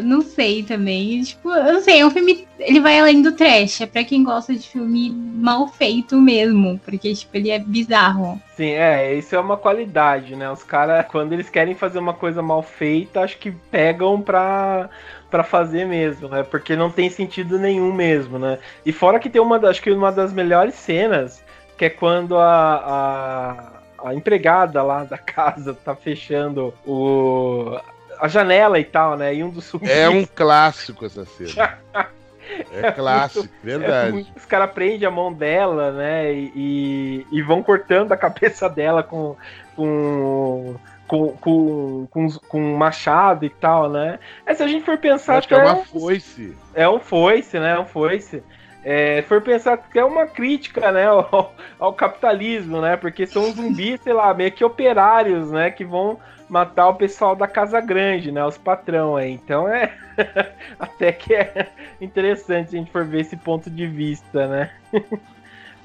[0.04, 1.22] não sei também.
[1.22, 2.46] Tipo, eu não sei, é um filme.
[2.58, 3.82] Ele vai além do trash.
[3.82, 6.80] É pra quem gosta de filme mal feito mesmo.
[6.84, 8.40] Porque, tipo, ele é bizarro.
[8.56, 10.50] Sim, é, isso é uma qualidade, né?
[10.50, 14.88] Os caras, quando eles querem fazer uma coisa mal feita, acho que pegam pra,
[15.30, 16.42] pra fazer mesmo, né?
[16.42, 18.58] Porque não tem sentido nenhum mesmo, né?
[18.84, 21.44] E fora que tem uma, acho que uma das melhores cenas,
[21.76, 27.78] que é quando a, a a empregada lá da casa tá fechando o,
[28.18, 29.34] a janela e tal, né?
[29.34, 29.90] E um dos zumbis...
[29.90, 31.78] É um clássico essa cena.
[32.72, 34.08] É, é clássico, muito, verdade.
[34.08, 36.32] É muito, os caras prendem a mão dela, né?
[36.32, 39.36] E, e, vão cortando a cabeça dela com,
[39.74, 44.18] com, com, com, com, com um machado e tal, né?
[44.46, 45.38] Mas se a gente for pensar.
[45.38, 46.56] Acho que é uma foice.
[46.72, 47.72] É um foice, né?
[47.72, 48.42] É um foice
[48.88, 54.00] é, for pensar que é uma crítica, né, ao, ao, capitalismo, né, porque são zumbis,
[54.00, 58.44] sei lá, meio que operários, né, que vão matar o pessoal da Casa Grande, né,
[58.44, 59.32] os patrão aí.
[59.32, 59.92] Então é
[60.78, 61.68] até que é
[62.00, 64.70] interessante se a gente for ver esse ponto de vista, né.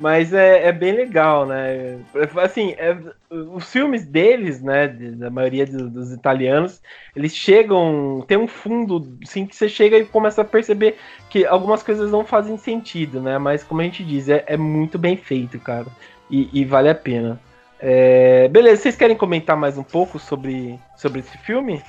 [0.01, 1.99] Mas é, é bem legal, né?
[2.43, 2.97] Assim, é,
[3.29, 6.81] os filmes deles, né, da maioria dos, dos, italianos,
[7.15, 10.97] eles chegam, tem um fundo, assim, que você chega e começa a perceber
[11.29, 13.37] que algumas coisas não fazem sentido, né?
[13.37, 15.85] Mas como a gente diz, é, é muito bem feito, cara.
[16.31, 17.39] E, e vale a pena.
[17.83, 21.81] É, beleza, vocês querem comentar mais um pouco sobre, sobre esse filme?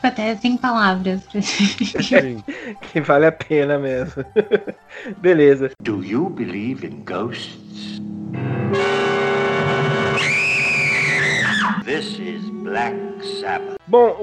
[0.00, 1.26] Até sem palavras.
[2.92, 4.24] que vale a pena mesmo.
[5.18, 5.72] beleza.
[5.82, 8.00] Do you believe in ghosts?
[11.84, 12.96] This is Black
[13.40, 13.78] Sabbath.
[13.88, 14.16] Bom,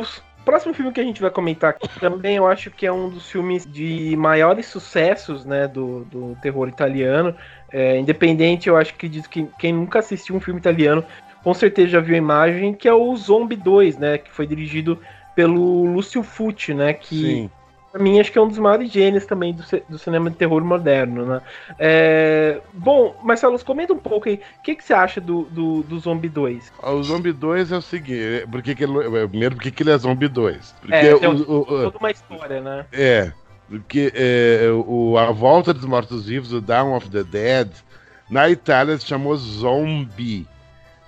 [0.00, 3.08] os próximo filme que a gente vai comentar aqui também eu acho que é um
[3.08, 7.36] dos filmes de maiores sucessos né, do, do terror italiano.
[7.72, 11.04] É, independente, eu acho que diz que quem nunca assistiu um filme italiano
[11.42, 14.18] com certeza já viu a imagem, que é o Zombie 2, né?
[14.18, 14.98] Que foi dirigido
[15.34, 16.92] pelo Lúcio Fucci, né?
[16.92, 17.50] Que Sim.
[17.90, 20.64] pra mim acho que é um dos maiores gênios também do, do cinema de terror
[20.64, 21.40] moderno, né?
[21.78, 24.40] É, bom, Marcelo, comenta um pouco aí.
[24.58, 26.72] O que, que você acha do, do, do Zombie 2?
[26.80, 29.90] Ah, o Zombie 2 é o seguinte, porque que ele, é, primeiro porque que ele
[29.90, 30.74] é Zombie 2.
[30.80, 32.86] Porque é, o, o, toda uma história, né?
[32.92, 33.32] É,
[33.72, 37.70] porque é, o, A Volta dos Mortos-Vivos, o Down of the Dead,
[38.30, 40.46] na Itália se chamou Zombie.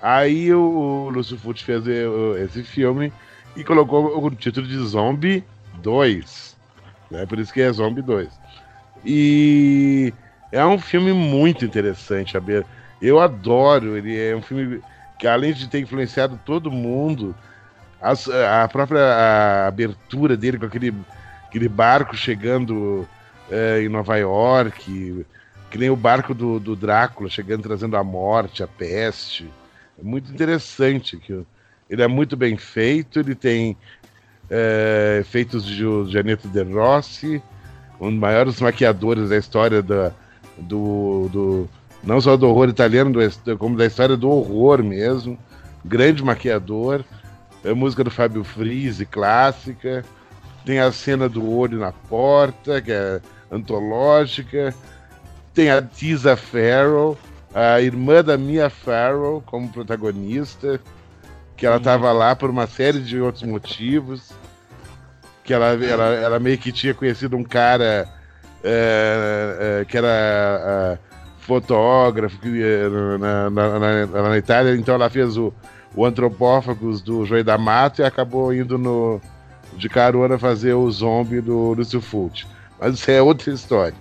[0.01, 1.85] Aí o, o Lúcio fez
[2.43, 3.13] esse filme
[3.55, 5.45] e colocou o título de Zombie
[5.83, 6.57] 2.
[7.11, 7.27] Né?
[7.27, 8.31] Por isso que é Zombie 2.
[9.05, 10.15] E
[10.51, 12.65] é um filme muito interessante, ver.
[13.01, 14.81] Eu adoro, ele é um filme
[15.19, 17.35] que além de ter influenciado todo mundo,
[18.01, 20.95] a, a própria a abertura dele com aquele
[21.55, 23.07] aquele barco chegando
[23.49, 25.25] é, em Nova York,
[25.71, 29.49] que nem o barco do, do Drácula chegando trazendo a morte, a peste.
[29.97, 31.47] É muito interessante que
[31.89, 33.77] ele é muito bem feito, ele tem
[34.51, 37.41] é, efeitos de Janeto De Rossi,
[38.01, 40.11] um dos maiores maquiadores da história da,
[40.59, 41.71] do, do
[42.03, 45.39] não só do horror italiano, do, como da história do horror mesmo.
[45.85, 47.05] Grande maquiador.
[47.63, 50.05] É música do Fábio Frise, clássica.
[50.65, 54.75] Tem a cena do olho na porta, que é antológica.
[55.53, 57.17] Tem a Tisa Farrell,
[57.55, 60.81] a irmã da Mia Farrow, como protagonista,
[61.57, 64.33] que ela estava lá por uma série de outros motivos.
[65.45, 68.09] Que ela, ela, ela meio que tinha conhecido um cara
[68.63, 70.99] é, é, que era é,
[71.41, 72.39] fotógrafo
[73.21, 75.53] na, na, na, na, Itália, então ela fez o
[75.95, 79.21] o antropófagos do Joey da Mata e acabou indo no
[79.77, 82.47] de carona fazer o zombie do Lúcio Fulci.
[82.81, 83.95] Mas isso é outra história.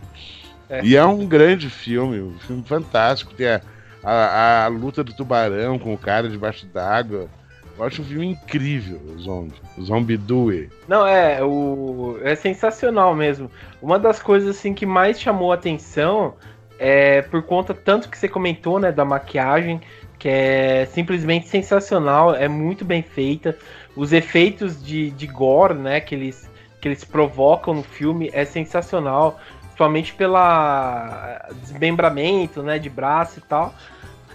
[0.70, 0.84] É.
[0.84, 3.34] E é um grande filme, um filme fantástico.
[3.34, 3.62] Tem a,
[4.04, 7.30] a, a luta do tubarão com o cara debaixo d'água.
[7.78, 9.62] Eu acho um filme incrível, o Zombie.
[9.78, 10.70] O Zombie Due.
[10.88, 12.20] Não, é, o...
[12.24, 13.50] é sensacional mesmo.
[13.82, 16.36] Uma das coisas assim que mais chamou a atenção
[16.78, 19.82] é por conta tanto que você comentou, né, da maquiagem,
[20.20, 23.58] que é simplesmente sensacional, é muito bem feita.
[23.96, 26.50] Os efeitos de, de gore, né, que eles,
[26.82, 33.74] que eles provocam no filme é sensacional, principalmente pela desmembramento, né, de braço e tal.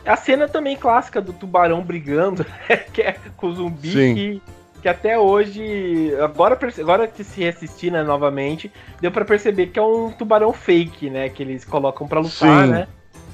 [0.07, 4.43] A cena também clássica do tubarão brigando, né, que é com o zumbi que,
[4.81, 9.83] que até hoje, agora, agora que se assistir né, novamente, deu para perceber que é
[9.83, 12.73] um tubarão fake, né, que eles colocam para lutar, Sim.
[12.73, 12.89] né?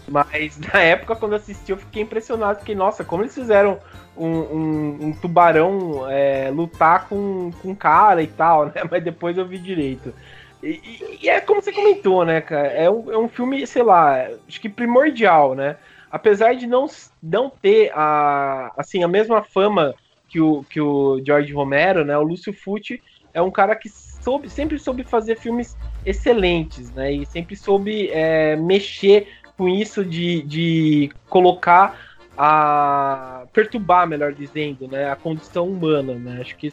[0.08, 3.78] Mas na época, quando assisti, eu fiquei impressionado, porque, nossa, como eles fizeram
[4.16, 8.82] um, um, um tubarão é, lutar com, com cara e tal, né?
[8.90, 10.14] Mas depois eu vi direito.
[10.62, 12.68] E, e, e, é como você comentou, né, cara?
[12.68, 15.76] É um, é um filme, sei lá, acho que primordial, né?
[16.14, 16.86] apesar de não,
[17.20, 19.96] não ter a, assim, a mesma fama
[20.28, 22.16] que o, que o George Romero, né?
[22.16, 27.10] O Lúcio Fucci é um cara que soube, sempre soube fazer filmes excelentes, né?
[27.10, 31.98] E sempre soube é, mexer com isso de, de colocar
[32.36, 35.10] a perturbar, melhor dizendo, né?
[35.10, 36.38] A condição humana, né?
[36.40, 36.72] Acho que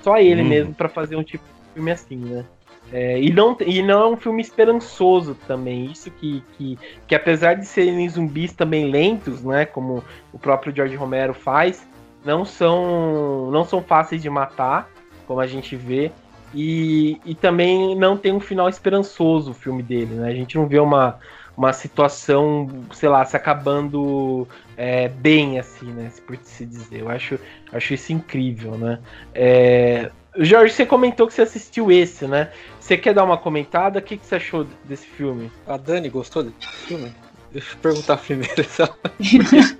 [0.00, 0.48] só ele hum.
[0.48, 2.44] mesmo para fazer um tipo de filme assim, né?
[2.92, 5.86] É, e, não, e não é um filme esperançoso também.
[5.86, 9.64] Isso que, que, que apesar de serem zumbis também lentos, né?
[9.64, 11.86] Como o próprio George Romero faz,
[12.24, 14.90] não são, não são fáceis de matar,
[15.26, 16.10] como a gente vê.
[16.54, 20.28] E, e também não tem um final esperançoso o filme dele, né?
[20.28, 21.18] A gente não vê uma,
[21.56, 26.10] uma situação, sei lá, se acabando é, bem, assim, né?
[26.26, 27.00] Por se dizer.
[27.00, 27.38] Eu acho,
[27.72, 28.98] acho isso incrível, né?
[29.34, 32.50] É, Jorge, você comentou que você assistiu esse, né?
[32.80, 33.98] Você quer dar uma comentada?
[33.98, 35.52] O que, que você achou desse filme?
[35.66, 37.12] A Dani gostou desse filme?
[37.52, 38.54] Deixa eu perguntar primeiro.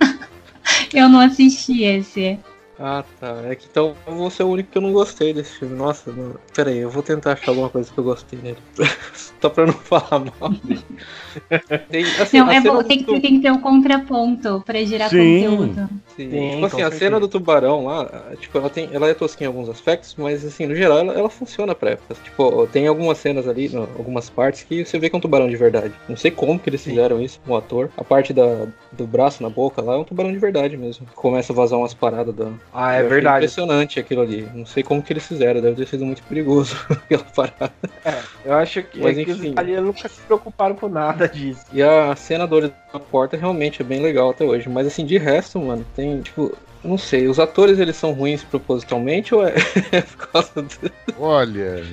[0.93, 2.39] eu não assisti esse.
[2.79, 3.41] Ah, tá.
[3.45, 5.75] É que então eu vou ser o único que eu não gostei desse filme.
[5.75, 6.35] Nossa, não...
[6.55, 8.57] pera aí, eu vou tentar achar alguma coisa que eu gostei nele.
[9.39, 10.51] Só pra não falar mal
[11.89, 15.41] tem, assim, não, é bom, tem, que, tem que ter um contraponto pra gerar Sim.
[15.41, 15.89] conteúdo.
[16.15, 16.29] Sim.
[16.29, 19.51] Sim tipo assim, a cena do tubarão lá, tipo, ela, tem, ela é tosquinha em
[19.51, 22.15] alguns aspectos, mas assim, no geral ela, ela funciona pra época.
[22.23, 25.57] Tipo, tem algumas cenas ali, algumas partes que você vê que é um tubarão de
[25.57, 25.93] verdade.
[26.07, 26.91] Não sei como que eles Sim.
[26.91, 27.89] fizeram isso com o ator.
[27.97, 31.05] A parte da, do braço na boca lá é um tubarão de verdade mesmo.
[31.15, 33.45] Começa a vazar umas paradas da, ah, é verdade.
[33.45, 34.49] Impressionante aquilo ali.
[34.53, 37.73] Não sei como que eles fizeram, deve ter sido muito perigoso aquela parada.
[38.03, 41.65] É, eu acho que, Mas, é que os italianos nunca se preocuparam com nada disso.
[41.71, 44.67] E a cena do olho da porta realmente é bem legal até hoje.
[44.69, 49.35] Mas assim, de resto, mano, tem, tipo, não sei, os atores eles são ruins propositalmente
[49.35, 49.53] ou é,
[49.91, 50.91] é por causa do...
[51.19, 51.83] Olha.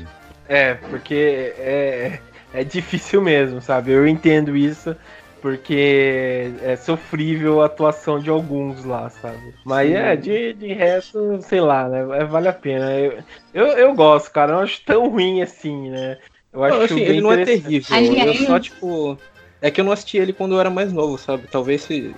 [0.49, 2.19] É, porque é,
[2.55, 3.93] é difícil mesmo, sabe?
[3.93, 4.97] Eu entendo isso
[5.41, 9.55] porque é sofrível a atuação de alguns lá, sabe?
[9.65, 9.97] Mas Sim.
[9.97, 12.01] é, de, de resto, sei lá, né?
[12.19, 12.93] É, vale a pena.
[12.93, 13.23] Eu,
[13.55, 14.53] eu, eu, gosto, cara.
[14.53, 16.19] Eu não acho tão ruim assim, né?
[16.53, 18.27] Eu acho não, assim, ele não é terrível.
[18.27, 19.19] Eu só, tipo.
[19.63, 21.47] É que eu não assisti ele quando eu era mais novo, sabe?
[21.51, 22.15] Talvez se,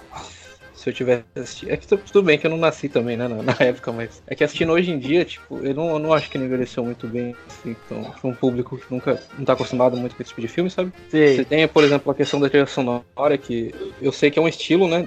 [0.82, 1.70] se eu tivesse assistido.
[1.70, 4.20] É que tudo bem que eu não nasci também, né, na, na época, mas.
[4.26, 6.84] É que assistindo hoje em dia, tipo, eu não, eu não acho que ele envelheceu
[6.84, 10.30] muito bem, assim, então, pra um público que nunca não tá acostumado muito com esse
[10.30, 10.92] tipo de filme, sabe?
[11.08, 11.36] Sim.
[11.36, 14.48] Você tem, por exemplo, a questão da trilha sonora, que eu sei que é um
[14.48, 15.06] estilo, né,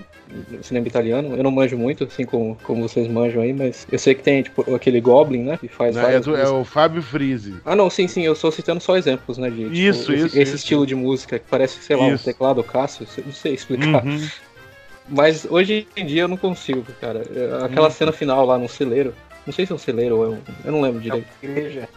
[0.61, 4.15] cinema italiano, eu não manjo muito, assim como, como vocês manjam aí, mas eu sei
[4.15, 7.55] que tem, tipo, aquele Goblin, né, que faz é, do, é, o Fábio Frise.
[7.65, 10.25] Ah, não, sim, sim, eu estou citando só exemplos, né, de, tipo, isso, esse, isso,
[10.25, 10.55] esse isso.
[10.55, 12.23] estilo de música que parece, sei lá, isso.
[12.23, 14.05] um teclado Cássio, não sei explicar.
[14.05, 14.27] Uhum.
[15.07, 17.23] Mas hoje em dia eu não consigo, cara.
[17.63, 17.91] Aquela hum.
[17.91, 19.13] cena final lá no celeiro.
[19.45, 20.41] Não sei se é um celeiro ou é um.
[20.63, 21.27] Eu não lembro direito.
[21.41, 21.89] É igreja.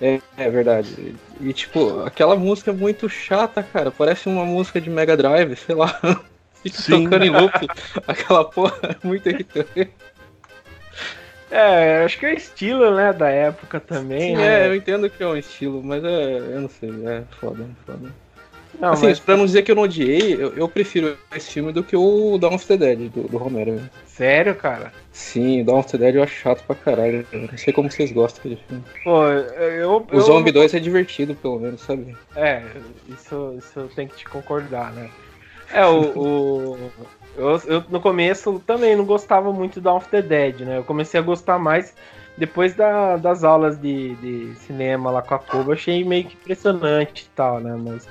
[0.00, 1.16] É, é verdade.
[1.40, 3.90] E tipo, aquela música é muito chata, cara.
[3.90, 5.88] Parece uma música de Mega Drive, sei lá.
[6.62, 7.04] Fica Sim.
[7.04, 7.66] tocando em loop.
[8.06, 9.90] Aquela porra é muito irritante.
[11.50, 14.20] É, acho que é estilo, né, da época também.
[14.20, 14.64] Sim, né?
[14.64, 18.12] é, eu entendo que é um estilo, mas é, eu não sei, é foda, foda.
[18.80, 19.18] Não, assim, mas...
[19.18, 22.38] pra não dizer que eu não odiei, eu, eu, prefiro esse filme do que o
[22.38, 23.80] Dawn of the Dead, do, do Romero.
[24.04, 24.92] Sério, cara?
[25.12, 27.26] Sim, Dawn of the Dead eu acho chato pra caralho.
[27.32, 28.84] Eu não sei como vocês gostam desse filme.
[29.04, 30.06] Pô, eu...
[30.10, 30.20] O eu...
[30.20, 32.16] Zombie 2 é divertido, pelo menos, sabe?
[32.34, 32.62] É,
[33.08, 35.10] isso, isso eu tenho que te concordar, né?
[35.72, 36.00] É, o...
[36.18, 36.78] o...
[37.36, 40.78] Eu, eu, no começo também não gostava muito do Dawn of the Dead, né?
[40.78, 41.94] Eu comecei a gostar mais
[42.36, 47.22] depois da, das aulas de, de cinema lá com a Koba, achei meio que impressionante
[47.22, 47.74] e tal, né?
[47.78, 48.06] Mas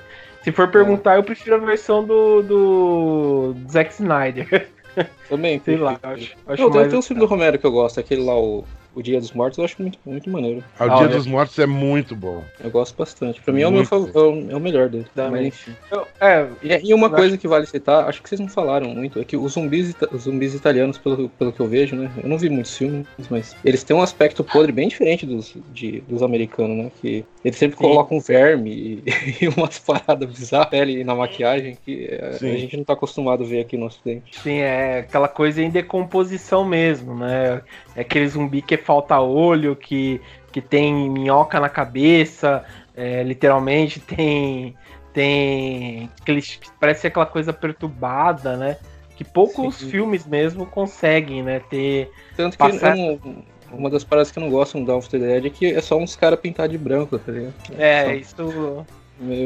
[0.45, 4.69] se for perguntar, eu prefiro a versão do, do Zack Snyder.
[5.27, 5.99] Também, sei lá.
[6.03, 6.87] Acho, acho Não, mais...
[6.87, 8.63] tem, um filme do Romero que eu gosto, aquele lá, o
[8.95, 10.63] o Dia dos Mortos eu acho muito, muito maneiro.
[10.79, 12.43] Ah, o ah, Dia dos Mortos é muito bom.
[12.63, 13.41] Eu gosto bastante.
[13.41, 15.05] Pra mim é o, meu, é o, é o melhor dele.
[15.15, 15.75] Mas, enfim.
[15.91, 19.19] Eu, é, e, e, uma coisa que vale citar, acho que vocês não falaram muito,
[19.19, 22.09] é que os zumbis, os zumbis italianos, pelo, pelo que eu vejo, né?
[22.23, 25.99] Eu não vi muitos filmes, mas eles têm um aspecto podre bem diferente dos, de,
[26.01, 26.91] dos americanos, né?
[27.01, 27.83] Que eles sempre Sim.
[27.83, 29.03] colocam verme e,
[29.43, 33.47] e umas paradas bizarras ali na maquiagem que a, a gente não tá acostumado a
[33.47, 34.39] ver aqui no ocidente.
[34.39, 37.61] Sim, é aquela coisa em decomposição mesmo, né?
[37.95, 40.21] É aquele zumbi que é falta olho, que,
[40.51, 42.63] que tem minhoca na cabeça,
[42.95, 44.75] é, literalmente tem.
[45.11, 46.09] Tem.
[46.79, 48.77] Parece aquela coisa perturbada, né?
[49.15, 49.89] Que poucos Sim.
[49.89, 51.61] filmes mesmo conseguem, né?
[51.69, 52.11] Ter.
[52.35, 52.93] Tanto passar...
[52.93, 55.49] que não, uma das paradas que eu não gosto no Dawn of the Dead é
[55.49, 57.53] que é só uns caras pintados de branco, tá ligado?
[57.77, 58.35] É, é isso.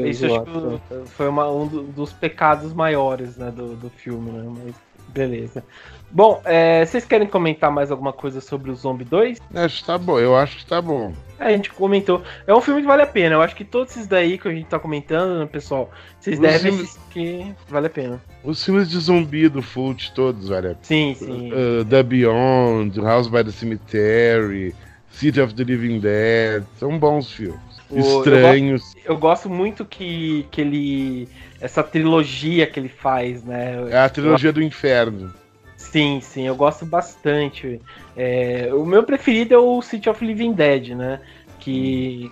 [0.06, 1.02] isso zoado, acho que né?
[1.06, 4.44] foi uma, um dos pecados maiores né, do, do filme, né?
[4.64, 4.74] Mas
[5.12, 5.64] beleza.
[6.12, 9.38] Bom, é, vocês querem comentar mais alguma coisa sobre o Zombie 2?
[9.54, 11.12] Acho que tá bom, eu acho que tá bom.
[11.38, 12.22] É, a gente comentou.
[12.46, 13.36] É um filme que vale a pena.
[13.36, 15.88] Eu acho que todos esses daí que a gente tá comentando, né, pessoal,
[16.18, 16.98] vocês Os devem filmes...
[17.10, 18.20] que vale a pena.
[18.42, 20.82] Os filmes de zumbi do Fult todos vale a pena.
[20.82, 21.52] Sim, sim.
[21.52, 24.74] Uh, the Beyond, House by the Cemetery,
[25.10, 27.60] City of the Living Dead, são bons filmes.
[27.92, 28.82] Estranhos.
[28.82, 31.28] Eu gosto, eu gosto, muito que, que ele.
[31.60, 33.88] Essa trilogia que ele faz, né?
[33.90, 34.52] É a trilogia eu...
[34.54, 35.32] do inferno.
[35.76, 37.80] Sim, sim, eu gosto bastante.
[38.16, 41.20] É, o meu preferido é o City of Living Dead, né?
[41.58, 42.30] Que,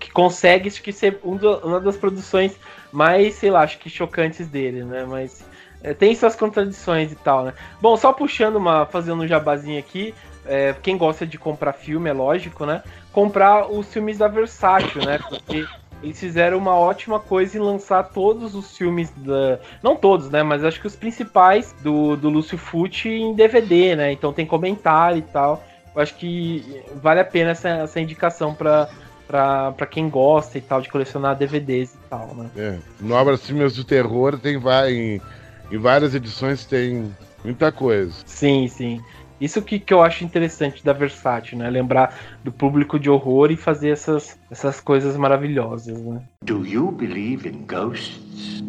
[0.00, 2.56] que consegue acho que ser um uma das produções
[2.90, 5.06] mais, sei lá, acho que chocantes dele, né?
[5.08, 5.44] Mas
[5.82, 7.54] é, tem suas contradições e tal, né?
[7.80, 10.14] Bom, só puxando uma, fazendo um jabazinho aqui,
[10.46, 12.82] é, quem gosta de comprar filme, é lógico, né?
[13.12, 15.18] Comprar os filmes da Versátil, né?
[15.18, 15.66] Porque
[16.02, 19.60] eles fizeram uma ótima coisa em lançar todos os filmes da.
[19.82, 20.42] Não todos, né?
[20.42, 24.12] Mas acho que os principais do, do Lúcio Fucci em DVD, né?
[24.12, 25.62] Então tem comentário e tal.
[25.94, 28.88] Eu acho que vale a pena essa, essa indicação para
[29.28, 32.50] para quem gosta e tal de colecionar DVDs e tal, né?
[32.54, 32.78] É.
[33.00, 35.22] No Obras Filmes do Terror tem vai em,
[35.70, 38.12] em várias edições tem muita coisa.
[38.26, 39.00] Sim, sim.
[39.42, 41.68] Isso que, que eu acho interessante da Versátil, né?
[41.68, 46.22] Lembrar do público de horror e fazer essas, essas coisas maravilhosas, né?
[46.44, 48.62] Do you believe in ghosts?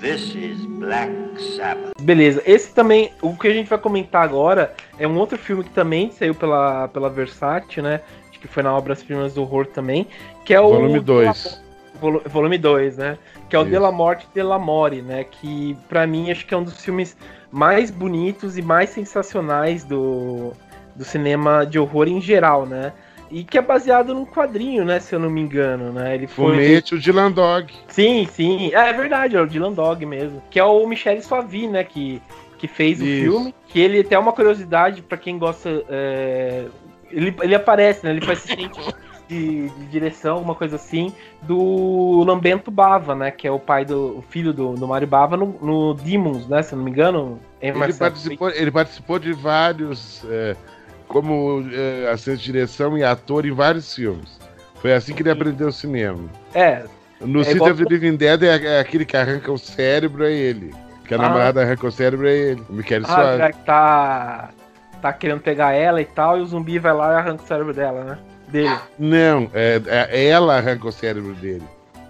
[0.00, 1.12] This is Black
[1.54, 1.92] Sabbath.
[2.00, 5.70] Beleza, esse também, o que a gente vai comentar agora é um outro filme que
[5.70, 8.00] também saiu pela, pela Versátil, né?
[8.30, 10.06] Acho que foi na Obras Primas do Horror também,
[10.46, 10.70] que é o...
[10.70, 11.65] Volume 2
[12.26, 13.18] volume 2, né?
[13.48, 13.70] Que é o Isso.
[13.70, 15.24] De la Morte de la More, né?
[15.24, 17.16] Que para mim acho que é um dos filmes
[17.50, 20.52] mais bonitos e mais sensacionais do,
[20.94, 22.92] do cinema de horror em geral, né?
[23.30, 25.00] E que é baseado num quadrinho, né?
[25.00, 26.14] Se eu não me engano, né?
[26.14, 26.52] Ele foi.
[26.52, 27.72] Fumete, o Dylan Dog.
[27.88, 28.72] Sim, sim.
[28.72, 30.42] É, é verdade, é o Dylan Dog mesmo.
[30.50, 31.82] Que é o Michel Suavi, né?
[31.82, 32.22] Que,
[32.58, 33.04] que fez Isso.
[33.04, 33.54] o filme.
[33.68, 35.84] Que ele tem uma curiosidade para quem gosta.
[35.88, 36.66] É...
[37.10, 38.12] Ele, ele aparece, né?
[38.12, 38.78] Ele faz assistente
[39.28, 41.12] de, de, direção, uma coisa assim,
[41.42, 43.30] do Lambento Bava, né?
[43.30, 46.62] Que é o pai do o filho do, do Mario Bava no, no Demons, né?
[46.62, 47.40] Se não me engano.
[47.60, 50.24] Ele participou, ele participou de vários.
[50.28, 50.56] É,
[51.08, 54.38] como é, assistente de direção e ator em vários filmes.
[54.76, 56.20] Foi assim que ele aprendeu o cinema.
[56.54, 56.84] É.
[57.20, 60.32] No é City of the Living Dead é, é, aquele que arranca o cérebro, é
[60.32, 60.74] ele.
[61.06, 61.22] Que a ah.
[61.22, 62.62] namorada arranca o cérebro, é ele.
[62.68, 63.56] O Michele ah, Soares.
[63.64, 64.50] tá,
[65.00, 67.72] tá querendo pegar ela e tal, e o zumbi vai lá e arranca o cérebro
[67.72, 68.18] dela, né?
[68.48, 68.78] Dele.
[68.98, 71.64] Não, é, é, ela arranca o cérebro dele.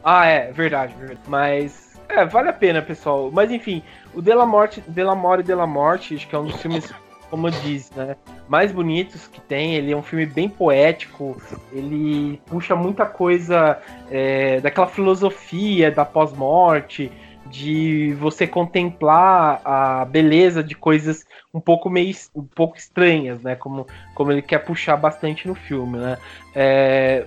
[0.05, 1.21] Ah, é, verdade, verdade.
[1.27, 1.87] Mas.
[2.09, 3.31] É, vale a pena, pessoal.
[3.33, 3.83] Mas enfim,
[4.15, 6.95] o Della Morte, Della More e Della Morte, acho que é um dos filmes,
[7.29, 8.15] como eu disse, né?
[8.49, 9.75] Mais bonitos que tem.
[9.75, 11.37] Ele é um filme bem poético.
[11.73, 13.79] Ele puxa muita coisa
[14.09, 17.11] é, daquela filosofia da pós-morte
[17.51, 23.57] de você contemplar a beleza de coisas um pouco meio um pouco estranhas, né?
[23.57, 26.19] Como, como ele quer puxar bastante no filme, né?
[26.55, 27.27] É,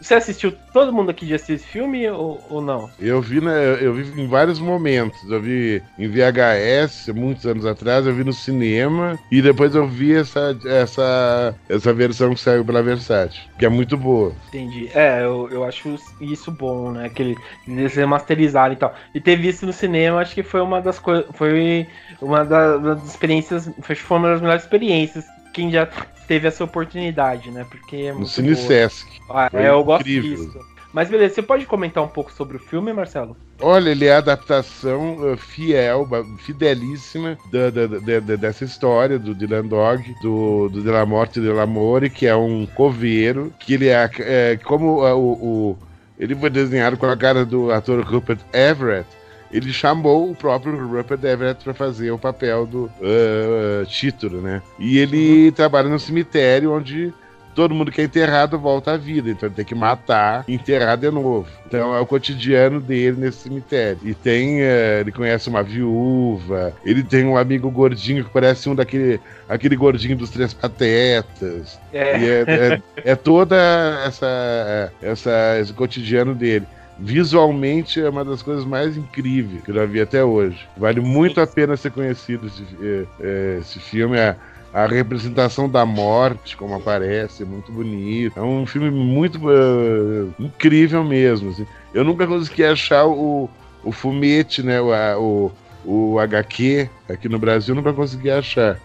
[0.00, 0.52] você assistiu?
[0.72, 2.90] Todo mundo aqui já assistiu esse filme ou, ou não?
[2.98, 5.18] Eu vi, né, eu vi em vários momentos.
[5.28, 10.14] Eu vi em VHS, muitos anos atrás, eu vi no cinema e depois eu vi
[10.14, 14.32] essa, essa, essa versão que saiu pela Versátil, que é muito boa.
[14.48, 14.90] Entendi.
[14.94, 17.08] É, eu, eu acho isso bom, né?
[17.08, 17.36] Que ele,
[17.66, 18.94] eles remasterizaram e tal.
[19.14, 21.26] E ter visto no cinema, acho que foi uma das coisas.
[21.32, 21.86] Foi
[22.20, 23.70] uma das, das experiências.
[23.80, 25.88] Foi uma das melhores experiências quem já
[26.26, 27.66] teve essa oportunidade, né?
[27.68, 29.20] Porque é no Cine Sesc.
[29.28, 30.58] Ah, é, eu gosto disso.
[30.94, 33.36] Mas beleza, você pode comentar um pouco sobre o filme, Marcelo?
[33.60, 36.08] Olha, ele é a adaptação uh, fiel,
[36.38, 37.86] fidelíssima da, da,
[38.20, 42.36] da, dessa história do Dylan Dog, do, do De La Morte de L'Amore, que é
[42.36, 45.78] um coveiro, que ele é, é como uh, o, o,
[46.16, 49.08] ele foi desenhado com a cara do ator Rupert Everett,
[49.54, 54.60] ele chamou o próprio Rupert Everett para fazer o papel do uh, título, né?
[54.80, 55.52] E ele uhum.
[55.52, 57.14] trabalha no cemitério onde
[57.54, 60.96] todo mundo que é enterrado volta à vida, então ele tem que matar e enterrar
[60.96, 61.46] de novo.
[61.68, 63.98] Então é o cotidiano dele nesse cemitério.
[64.02, 68.74] E tem, uh, ele conhece uma viúva, ele tem um amigo gordinho que parece um
[68.74, 71.78] daquele aquele gordinho dos três patetas.
[71.92, 72.00] É.
[72.00, 72.82] É, é,
[73.12, 73.56] é toda
[74.04, 76.66] essa, essa esse cotidiano dele
[76.98, 80.66] visualmente é uma das coisas mais incríveis que eu já vi até hoje.
[80.76, 84.18] Vale muito a pena ser conhecido esse, é, esse filme.
[84.18, 84.36] A,
[84.72, 88.36] a representação da morte, como aparece, é muito bonito.
[88.36, 91.50] É um filme muito uh, incrível mesmo.
[91.50, 91.64] Assim.
[91.92, 93.48] Eu nunca consegui achar o,
[93.84, 95.52] o fumete, né, o,
[95.84, 98.80] o, o HQ aqui no Brasil, nunca consegui achar.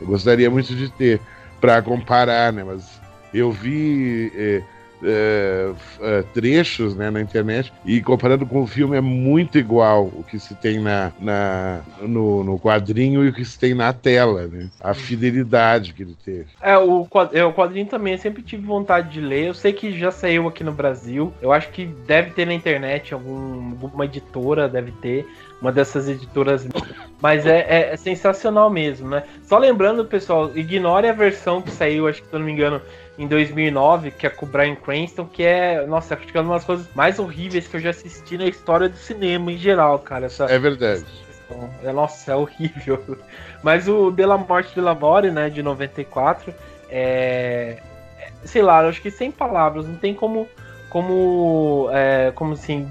[0.00, 1.20] Eu gostaria muito de ter
[1.60, 2.64] para comparar, né?
[2.64, 3.00] Mas
[3.32, 4.62] eu vi eh,
[5.04, 10.24] é, é, trechos né, na internet e comparando com o filme é muito igual o
[10.28, 14.46] que se tem na, na no, no, quadrinho e o que se tem na tela,
[14.46, 14.68] né?
[14.80, 16.46] A fidelidade que ele teve.
[16.60, 19.48] É, o, é, o quadrinho também eu sempre tive vontade de ler.
[19.48, 21.32] Eu sei que já saiu aqui no Brasil.
[21.40, 25.26] Eu acho que deve ter na internet, algum, alguma editora deve ter
[25.60, 26.66] uma dessas editoras.
[27.20, 29.24] Mas é, é, é, sensacional mesmo, né?
[29.44, 32.80] Só lembrando, pessoal, ignore a versão que saiu, acho que se eu não me engano,
[33.16, 36.54] em 2009, que é com o Brian Cranston, que é, nossa, acho que é uma
[36.54, 40.26] das coisas mais horríveis que eu já assisti na história do cinema em geral, cara.
[40.26, 41.04] Essa, é verdade.
[41.82, 43.18] é, nossa, é horrível.
[43.62, 46.52] Mas o De La Morte de La More, né, de 94,
[46.90, 47.78] é,
[48.18, 48.30] é.
[48.44, 50.48] Sei lá, eu acho que sem palavras, não tem como.
[50.90, 51.88] Como.
[51.92, 52.90] É, como assim.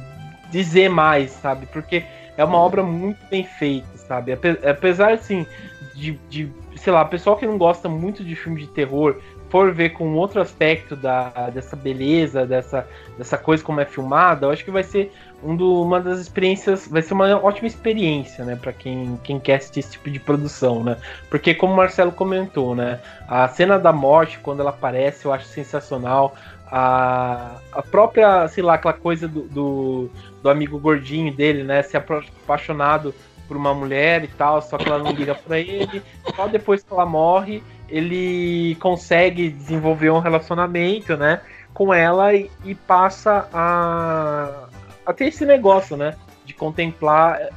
[0.50, 1.66] Dizer mais, sabe?
[1.66, 2.04] Porque
[2.38, 4.32] é uma obra muito bem feita, sabe?
[4.32, 5.48] Apesar, assim,
[5.96, 9.18] de, de sei lá, pessoal que não gosta muito de filme de terror
[9.54, 14.50] for ver com outro aspecto da, dessa beleza, dessa, dessa coisa como é filmada, eu
[14.50, 18.56] acho que vai ser um do, uma das experiências, vai ser uma ótima experiência, né,
[18.56, 20.98] para quem, quem quer assistir esse tipo de produção, né?
[21.30, 25.46] Porque como o Marcelo comentou, né, a cena da morte quando ela aparece, eu acho
[25.46, 26.34] sensacional.
[26.66, 30.10] A, a própria, sei lá, aquela coisa do, do,
[30.42, 33.14] do amigo gordinho dele, né, se apaixonado
[33.54, 36.02] por uma mulher e tal, só que ela não liga para ele.
[36.36, 41.42] Só depois que ela morre, ele consegue desenvolver um relacionamento, né,
[41.74, 44.68] com ela e, e passa a,
[45.06, 47.50] a ter esse negócio, né, de contemplar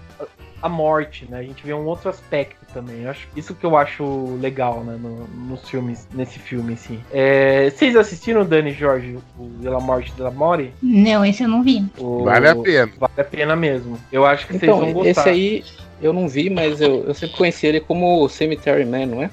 [0.62, 1.38] a morte, né?
[1.38, 3.02] A gente vê um outro aspecto também.
[3.02, 4.98] Eu acho isso que eu acho legal, né?
[5.00, 7.00] No, nos filmes, nesse filme, assim.
[7.12, 10.72] É, vocês assistiram Dani Jorge, o La Morte da Mori?
[10.82, 11.84] Não, esse eu não vi.
[11.98, 12.92] O, vale a pena.
[12.98, 13.98] Vale a pena mesmo.
[14.10, 15.20] Eu acho que então, vocês vão gostar.
[15.20, 15.64] Esse aí
[16.00, 19.30] eu não vi, mas eu, eu sempre conheci ele como Cemetery Man, não é?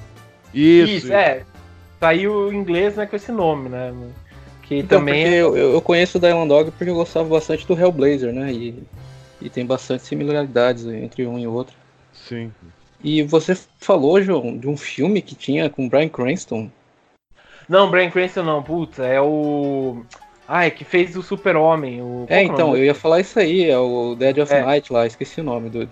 [0.52, 1.42] Isso, Isso é.
[2.00, 3.92] Saiu em inglês né, com esse nome, né?
[4.62, 5.24] Que então, também.
[5.24, 5.42] É...
[5.42, 8.52] Eu, eu conheço o Dylan Dog porque eu gostava bastante do Hellblazer, né?
[8.52, 8.82] E,
[9.40, 11.74] e tem bastante similaridades entre um e outro.
[12.12, 12.52] Sim.
[13.02, 16.70] E você falou, João, de um filme que tinha com Brian Cranston.
[17.68, 20.02] Não, Brian Cranston não, puta, é o.
[20.46, 22.00] Ah, é que fez o Super-Homem.
[22.00, 22.26] O...
[22.28, 24.62] É, então, eu ia falar isso aí, é o Dead of é.
[24.62, 25.88] Night lá, esqueci o nome do.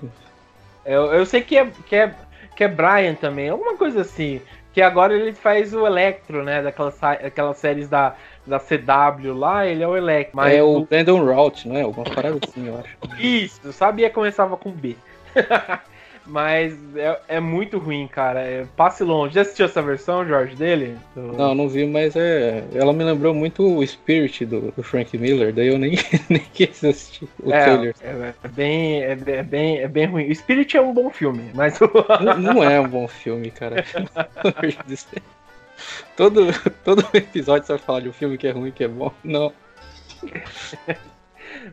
[0.84, 2.14] Eu, eu sei que é, que é
[2.54, 4.40] que é Brian também, alguma coisa assim.
[4.72, 6.62] Que agora ele faz o Electro, né?
[6.62, 8.14] Daquelas, aquelas séries da,
[8.46, 10.36] da CW lá, ele é o Electro.
[10.36, 11.82] Mas é o, Brandon Rout, não é?
[11.82, 12.96] Alguma parada assim, eu acho.
[13.20, 14.96] Isso, sabia que começava com B.
[16.26, 18.40] Mas é, é muito ruim, cara.
[18.40, 19.34] É, passe longe.
[19.34, 20.96] Já assistiu essa versão, Jorge, dele?
[21.14, 21.32] Do...
[21.32, 22.62] Não, não vi, mas é.
[22.74, 25.98] Ela me lembrou muito o Spirit do, do Frank Miller, daí eu nem,
[26.30, 27.94] nem quis assistir o é, trailer.
[28.00, 30.30] É, é, bem, é, é, bem, é bem ruim.
[30.30, 31.78] O Spirit é um bom filme, mas.
[32.20, 33.84] não, não é um bom filme, cara.
[36.16, 36.46] todo,
[36.84, 39.12] todo episódio você vai falar de um filme que é ruim, que é bom.
[39.24, 39.52] Não.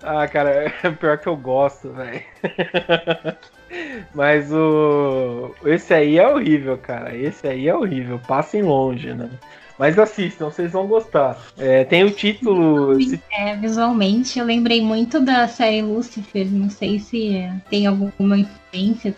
[0.02, 2.24] ah, cara, é pior que eu gosto, velho.
[4.14, 5.54] Mas o.
[5.66, 7.16] Esse aí é horrível, cara.
[7.16, 8.20] Esse aí é horrível.
[8.28, 9.30] Passem longe, né?
[9.78, 11.42] Mas assistam, vocês vão gostar.
[11.58, 12.98] É, tem o título.
[13.32, 16.46] É, visualmente, eu lembrei muito da série Lucifer.
[16.52, 18.38] Não sei se tem alguma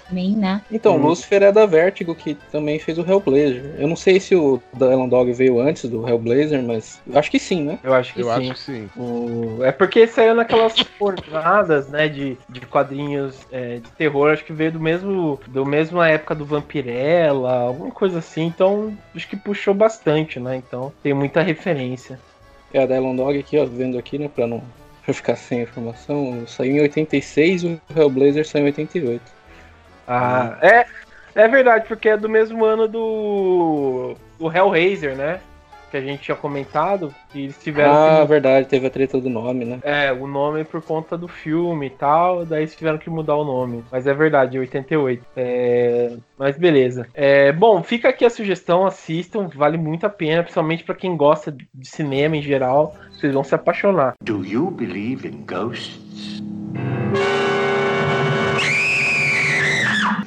[0.08, 0.62] também, né?
[0.72, 1.08] Então, hum.
[1.08, 3.76] Lucifer é da Vertigo, que também fez o Hellblazer.
[3.78, 7.64] Eu não sei se o Dylan Dog veio antes do Hellblazer, mas acho que sim,
[7.64, 7.80] né?
[7.84, 8.52] Eu acho que eu sim.
[8.52, 8.89] Acho que sim.
[8.95, 9.64] O...
[9.64, 14.32] É porque saiu naquelas jornadas, né, de, de quadrinhos é, de terror.
[14.32, 18.45] Acho que veio do mesmo, do mesma época do Vampirella, alguma coisa assim.
[18.45, 20.56] Então, acho que puxou bastante, né?
[20.56, 22.20] Então, tem muita referência.
[22.74, 24.64] É a Dylan Dog aqui, ó, vendo aqui, né, pra não
[25.04, 29.41] pra ficar sem informação, saiu em 86 e o Hellblazer saiu em 88.
[30.12, 30.86] Ah, é,
[31.36, 35.39] é verdade, porque é do mesmo ano do, do Hellraiser, né?
[35.91, 37.91] que a gente tinha comentado, que eles tiveram.
[37.91, 38.28] Ah, que...
[38.30, 39.80] verdade, teve a treta do nome, né?
[39.84, 43.43] É, o nome por conta do filme e tal, daí eles tiveram que mudar o
[43.43, 43.84] nome.
[43.91, 45.22] Mas é verdade, 88.
[45.36, 46.14] É...
[46.39, 47.07] Mas beleza.
[47.14, 51.51] É, bom, fica aqui a sugestão, assistam, vale muito a pena, principalmente para quem gosta
[51.51, 54.14] de cinema em geral, vocês vão se apaixonar.
[54.24, 56.41] Do you believe in ghosts?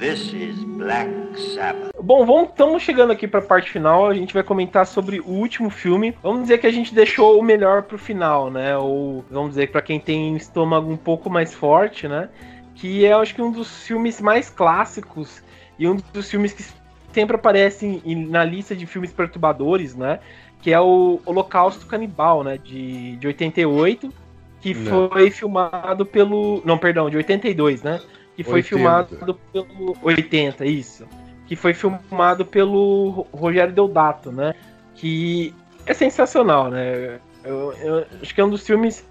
[0.04, 1.08] This is Black
[1.54, 1.90] Sabbath.
[1.98, 4.06] Bom, vamos, estamos chegando aqui para a parte final.
[4.06, 6.14] A gente vai comentar sobre o último filme.
[6.22, 8.76] Vamos dizer que a gente deixou o melhor pro final, né?
[8.76, 12.28] Ou vamos dizer para quem tem estômago um pouco mais forte, né?
[12.74, 15.42] Que é, acho que um dos filmes mais clássicos
[15.78, 16.62] e um dos filmes que
[17.10, 20.20] sempre aparecem na lista de filmes perturbadores, né?
[20.60, 22.58] Que é o Holocausto Canibal, né?
[22.62, 24.12] De, de 88,
[24.60, 25.08] que Não.
[25.08, 26.60] foi filmado pelo.
[26.62, 28.02] Não, perdão, de 82, né?
[28.36, 28.68] Que foi 80.
[28.68, 29.96] filmado pelo.
[30.02, 31.06] 80, isso.
[31.46, 34.54] Que foi filmado pelo Rogério Deodato, né?
[34.94, 35.54] Que
[35.86, 37.20] é sensacional, né?
[37.44, 39.06] Eu, eu acho que é um dos filmes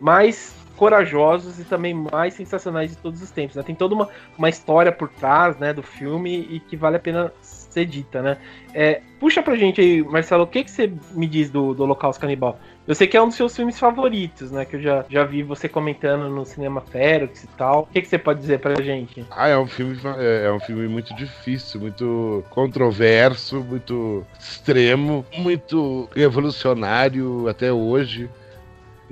[0.00, 3.56] mais corajosos e também mais sensacionais de todos os tempos.
[3.56, 3.62] Né?
[3.62, 4.08] Tem toda uma,
[4.38, 8.38] uma história por trás né, do filme e que vale a pena ser dita, né?
[8.72, 12.20] É, puxa pra gente aí, Marcelo, o que, que você me diz do, do Holocausto
[12.20, 12.58] Canibal?
[12.88, 14.64] Eu sei que é um dos seus filmes favoritos, né?
[14.64, 17.82] Que eu já, já vi você comentando no Cinema Ferox e tal.
[17.82, 19.26] O que, que você pode dizer pra gente?
[19.30, 26.08] Ah, é um filme, é, é um filme muito difícil, muito controverso, muito extremo, muito
[26.16, 28.30] revolucionário até hoje.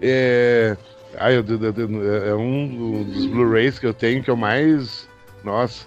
[0.00, 0.74] É,
[1.18, 5.06] ah, eu, eu, eu, é um dos Blu-rays que eu tenho que eu mais.
[5.44, 5.86] Nossa.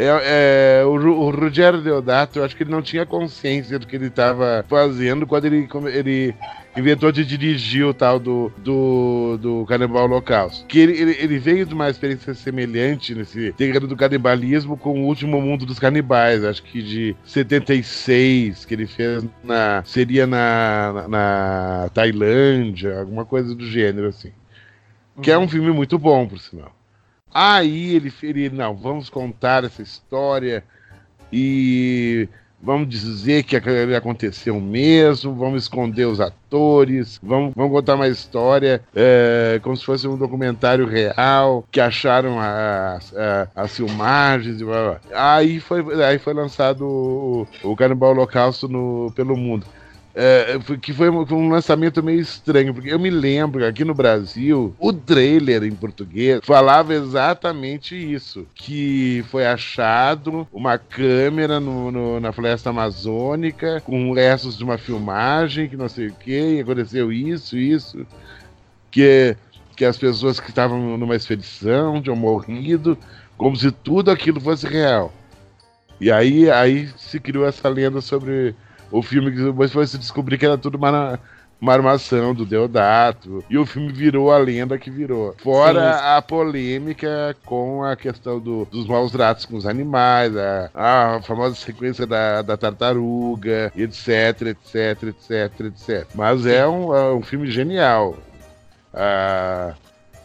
[0.00, 3.96] É, é, o, o Rogério Deodato, eu acho que ele não tinha consciência do que
[3.96, 6.36] ele estava fazendo quando ele, ele
[6.76, 10.64] inventou de dirigir o tal do, do, do Canibal Holocausto.
[10.66, 15.06] Que ele, ele, ele, veio de uma experiência semelhante nesse terreno do canibalismo com o
[15.06, 19.82] Último Mundo dos Canibais, acho que de 76, que ele fez na.
[19.84, 24.30] seria na, na, na Tailândia, alguma coisa do gênero assim.
[25.20, 26.77] Que é um filme muito bom, por sinal.
[27.32, 30.64] Aí ele, ele, não, vamos contar essa história
[31.32, 32.28] e
[32.60, 33.56] vamos dizer que
[33.96, 40.08] aconteceu mesmo, vamos esconder os atores, vamos, vamos contar uma história é, como se fosse
[40.08, 43.14] um documentário real, que acharam as,
[43.54, 45.00] as filmagens e blá, blá.
[45.12, 49.66] Aí foi, aí foi lançado o, o Canibal Holocausto no, pelo mundo.
[50.20, 54.92] É, que foi um, lançamento meio estranho, porque eu me lembro aqui no Brasil, o
[54.92, 62.70] trailer em português falava exatamente isso: que foi achado uma câmera no, no, na floresta
[62.70, 68.04] amazônica com restos de uma filmagem, que não sei o que, aconteceu isso, isso,
[68.90, 69.36] que,
[69.76, 72.98] que as pessoas que estavam numa expedição tinham morrido,
[73.36, 75.12] como se tudo aquilo fosse real.
[76.00, 78.56] E aí, aí se criou essa lenda sobre
[78.90, 81.18] o filme que depois foi se descobrir que era tudo uma,
[81.60, 83.44] uma armação do Deodato.
[83.48, 85.34] E o filme virou a lenda que virou.
[85.38, 86.04] Fora Sim.
[86.04, 91.54] a polêmica com a questão do, dos maus tratos com os animais, a, a famosa
[91.54, 96.06] sequência da, da tartaruga, etc, etc, etc, etc.
[96.14, 98.16] Mas é um, é um filme genial.
[98.94, 99.74] Ah,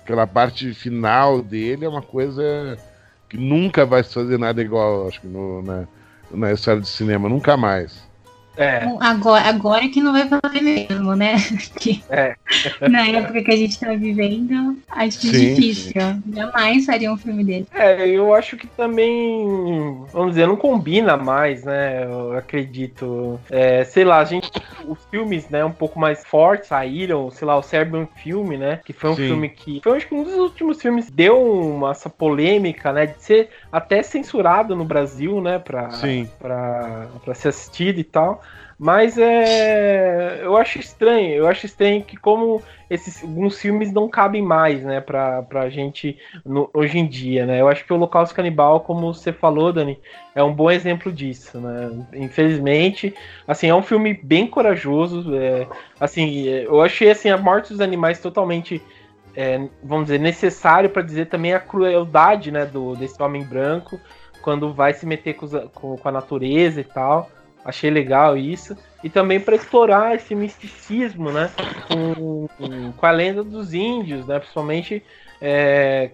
[0.03, 2.78] aquela parte final dele é uma coisa
[3.30, 5.88] que nunca vai se fazer nada igual, acho que, no, na,
[6.32, 8.12] na história do cinema, nunca mais.
[8.55, 8.85] É.
[8.99, 11.35] Agora, agora que não vai fazer mesmo, né?
[11.79, 12.35] Que é.
[12.87, 15.91] Na época que a gente tá vivendo, acho que é sim, difícil.
[15.91, 16.23] Sim.
[16.33, 17.67] Jamais faria um filme dele.
[17.73, 22.03] É, eu acho que também, vamos dizer, não combina mais, né?
[22.03, 23.39] Eu acredito.
[23.49, 24.51] É, sei lá, a gente.
[24.87, 28.81] Os filmes, né, um pouco mais fortes saíram, sei lá, o Serbian Filme, né?
[28.85, 29.27] Que foi um sim.
[29.27, 29.81] filme que.
[29.83, 33.07] Foi acho que um dos últimos filmes deu uma, essa polêmica, né?
[33.07, 35.57] De ser até censurado no Brasil, né?
[35.57, 36.29] Pra, Sim.
[36.39, 38.42] pra, pra ser assistido e tal.
[38.84, 44.41] Mas é, eu acho estranho, eu acho estranho que como esses alguns filmes não cabem
[44.41, 47.61] mais, né, pra, pra gente no, hoje em dia, né?
[47.61, 49.97] Eu acho que o Holocausto Canibal, como você falou, Dani,
[50.36, 52.05] é um bom exemplo disso, né?
[52.13, 53.15] Infelizmente,
[53.47, 55.65] assim, é um filme bem corajoso, é,
[55.97, 58.81] assim, eu achei assim a morte dos animais totalmente
[59.34, 63.97] é, vamos dizer, necessário para dizer também a crueldade, né, do desse homem branco
[64.41, 67.31] quando vai se meter com, com, com a natureza e tal.
[67.66, 68.78] Achei legal isso.
[69.03, 71.49] E também para explorar esse misticismo, né?
[71.88, 72.47] Com,
[72.95, 74.39] com, a lenda dos índios, né?
[74.39, 75.03] Principalmente
[75.41, 76.11] é,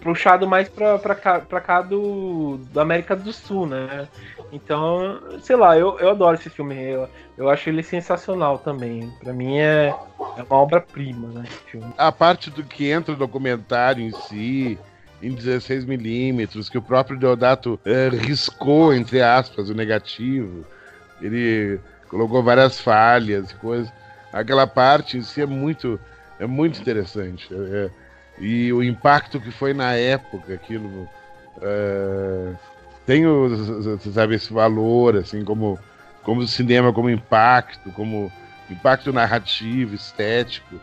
[0.00, 4.08] puxado mais para cá, pra cá do, da América do Sul, né?
[4.52, 6.74] Então, sei lá, eu, eu adoro esse filme.
[6.74, 9.10] Eu, eu acho ele sensacional também.
[9.20, 9.94] Para mim é,
[10.36, 11.44] é uma obra-prima, né?
[11.96, 14.78] A parte do que entra no documentário em si,
[15.22, 20.64] em 16mm, que o próprio Deodato é, riscou, entre aspas, o negativo.
[21.20, 23.92] Ele colocou várias falhas e coisas.
[24.32, 25.98] Aquela parte em si é muito,
[26.38, 27.48] é muito interessante.
[27.52, 27.90] É,
[28.38, 31.08] e o impacto que foi na época, aquilo.
[31.60, 32.52] É,
[33.04, 35.78] tem o, sabe, esse valor, assim, como,
[36.22, 38.30] como cinema, como impacto, como
[38.70, 40.78] impacto narrativo, estético.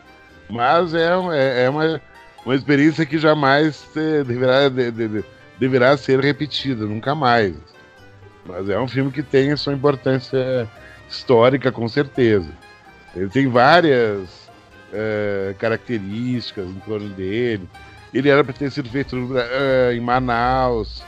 [0.48, 2.00] Mas é, é, é uma,
[2.46, 3.84] uma experiência que jamais
[4.24, 5.24] deverá, de, de,
[5.58, 7.56] deverá ser repetida, nunca mais.
[8.46, 10.70] Mas é um filme que tem a sua importância
[11.10, 12.48] histórica, com certeza.
[13.16, 14.48] Ele tem várias
[14.92, 17.68] é, características em torno dele.
[18.14, 21.02] Ele era para ter sido feito uh, em Manaus.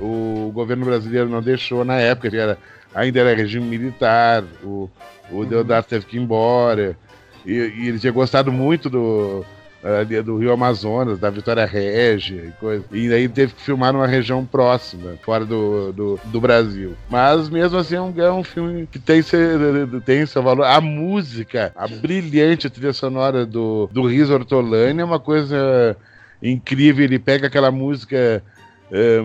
[0.00, 2.56] O governo brasileiro não deixou na época, era,
[2.94, 4.42] ainda era regime militar.
[4.62, 4.88] O,
[5.30, 5.44] o uhum.
[5.44, 6.96] Deodato teve que ir embora.
[7.44, 9.44] E, e ele tinha gostado muito do,
[9.82, 12.84] ali do Rio Amazonas, da Vitória Régia e coisa.
[12.90, 16.96] E aí teve que filmar numa região próxima, fora do, do, do Brasil.
[17.08, 20.64] Mas mesmo assim é um, é um filme que tem seu, tem seu valor.
[20.64, 25.96] A música, a brilhante trilha sonora do, do Riz Ortolani é uma coisa
[26.42, 27.04] incrível.
[27.04, 28.42] Ele pega aquela música
[28.90, 29.20] é,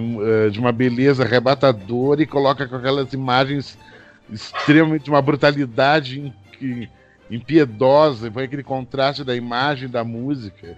[0.46, 3.78] é, de uma beleza arrebatadora e coloca com aquelas imagens
[4.32, 6.90] extremamente uma brutalidade incrível
[7.30, 10.78] impiedosa, foi aquele contraste da imagem da música.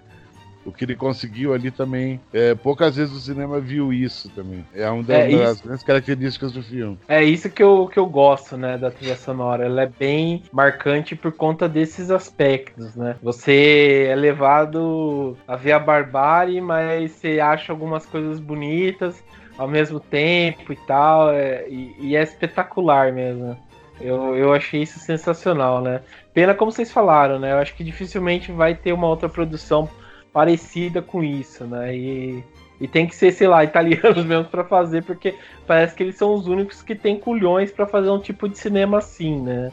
[0.65, 2.19] O que ele conseguiu ali também.
[2.33, 4.65] É, poucas vezes o cinema viu isso também.
[4.73, 6.97] É uma das, é das grandes características do filme.
[7.07, 9.65] É isso que eu, que eu gosto, né, da trilha sonora.
[9.65, 13.15] Ela é bem marcante por conta desses aspectos, né?
[13.21, 19.23] Você é levado a ver a barbárie, mas você acha algumas coisas bonitas
[19.57, 21.31] ao mesmo tempo e tal.
[21.31, 23.55] É, e, e é espetacular mesmo.
[23.99, 26.01] Eu, eu achei isso sensacional, né?
[26.33, 27.53] Pena como vocês falaram, né?
[27.53, 29.89] Eu acho que dificilmente vai ter uma outra produção
[30.33, 31.95] parecida com isso, né?
[31.95, 32.43] E,
[32.79, 35.35] e tem que ser, sei lá, italianos mesmo para fazer, porque
[35.65, 38.97] parece que eles são os únicos que têm culhões para fazer um tipo de cinema
[38.97, 39.71] assim, né?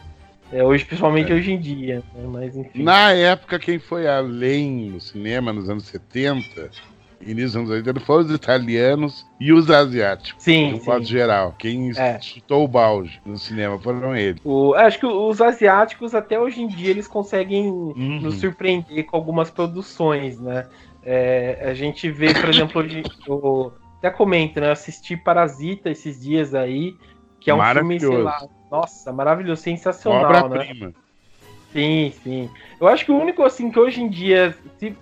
[0.52, 1.34] É, hoje, principalmente é.
[1.34, 2.28] hoje em dia, né?
[2.30, 2.82] mas enfim.
[2.82, 6.70] Na época, quem foi além no cinema, nos anos 70,
[7.26, 10.42] início dos anos 80 foram os italianos e os asiáticos.
[10.42, 10.78] Sim.
[10.78, 11.54] De modo geral.
[11.58, 12.20] Quem é.
[12.20, 14.40] chutou o balde no cinema foram eles.
[14.44, 18.20] O, acho que os asiáticos, até hoje em dia, eles conseguem uhum.
[18.20, 20.66] nos surpreender com algumas produções, né?
[21.04, 24.68] É, a gente vê, por exemplo, hoje, o, até comenta, né?
[24.68, 26.94] Eu assisti Parasita esses dias aí,
[27.40, 30.92] que é um filme, sei lá, nossa, maravilhoso, sensacional, né?
[31.72, 32.50] Sim, sim.
[32.80, 34.94] Eu acho que o único assim que hoje em dia se,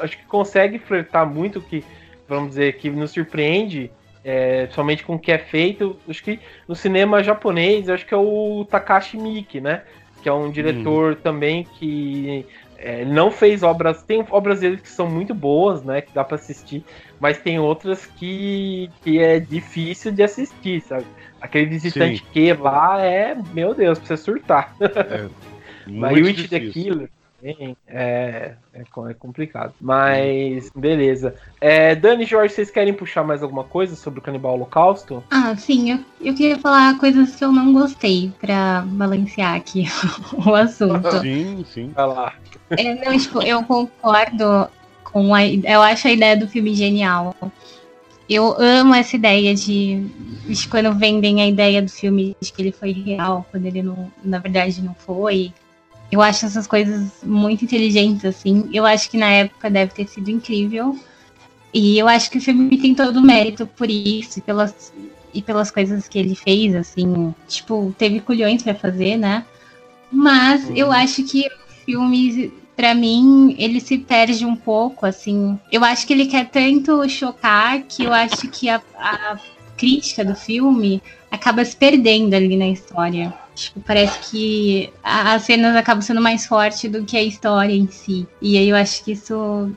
[0.00, 1.82] acho que consegue flertar muito que
[2.28, 3.90] vamos dizer que nos surpreende
[4.24, 5.98] é, somente com o que é feito.
[6.08, 9.82] Acho que no cinema japonês, acho que é o Takashi Miike, né?
[10.22, 11.16] Que é um diretor hum.
[11.22, 12.46] também que
[12.76, 14.02] é, não fez obras.
[14.02, 16.02] Tem obras dele que são muito boas, né?
[16.02, 16.84] Que dá para assistir,
[17.18, 21.06] mas tem outras que, que é difícil de assistir, sabe?
[21.40, 22.24] Aquele visitante Sim.
[22.32, 24.74] que lá é, meu Deus, pra você surtar.
[24.80, 25.49] É.
[25.90, 27.10] Mas o It the Killer
[27.42, 29.72] é, é, é, complicado.
[29.80, 31.34] Mas, beleza.
[31.60, 35.24] É, Dani e Jorge, vocês querem puxar mais alguma coisa sobre o Canibal Holocausto?
[35.30, 35.92] Ah, sim.
[35.92, 39.86] Eu, eu queria falar coisas que eu não gostei pra balancear aqui
[40.46, 41.20] o assunto.
[41.20, 41.90] Sim, sim.
[41.94, 42.34] Vai lá.
[42.70, 44.68] É, não, tipo, eu concordo
[45.02, 45.44] com a.
[45.46, 47.34] Eu acho a ideia do filme genial.
[48.28, 50.06] Eu amo essa ideia de,
[50.46, 54.12] de quando vendem a ideia do filme de que ele foi real, quando ele não,
[54.22, 55.52] na verdade não foi.
[56.10, 58.68] Eu acho essas coisas muito inteligentes, assim.
[58.72, 60.98] Eu acho que na época deve ter sido incrível.
[61.72, 64.92] E eu acho que o filme tem todo o mérito por isso e pelas,
[65.32, 67.32] e pelas coisas que ele fez, assim.
[67.46, 69.44] Tipo, teve culhões para fazer, né?
[70.10, 70.76] Mas uhum.
[70.76, 75.58] eu acho que o filme, para mim, ele se perde um pouco, assim.
[75.70, 79.38] Eu acho que ele quer tanto chocar que eu acho que a, a
[79.76, 81.00] crítica do filme
[81.30, 83.32] acaba se perdendo ali na história.
[83.54, 88.26] Tipo, parece que as cenas acabam sendo mais fortes do que a história em si.
[88.40, 89.70] E aí eu acho que isso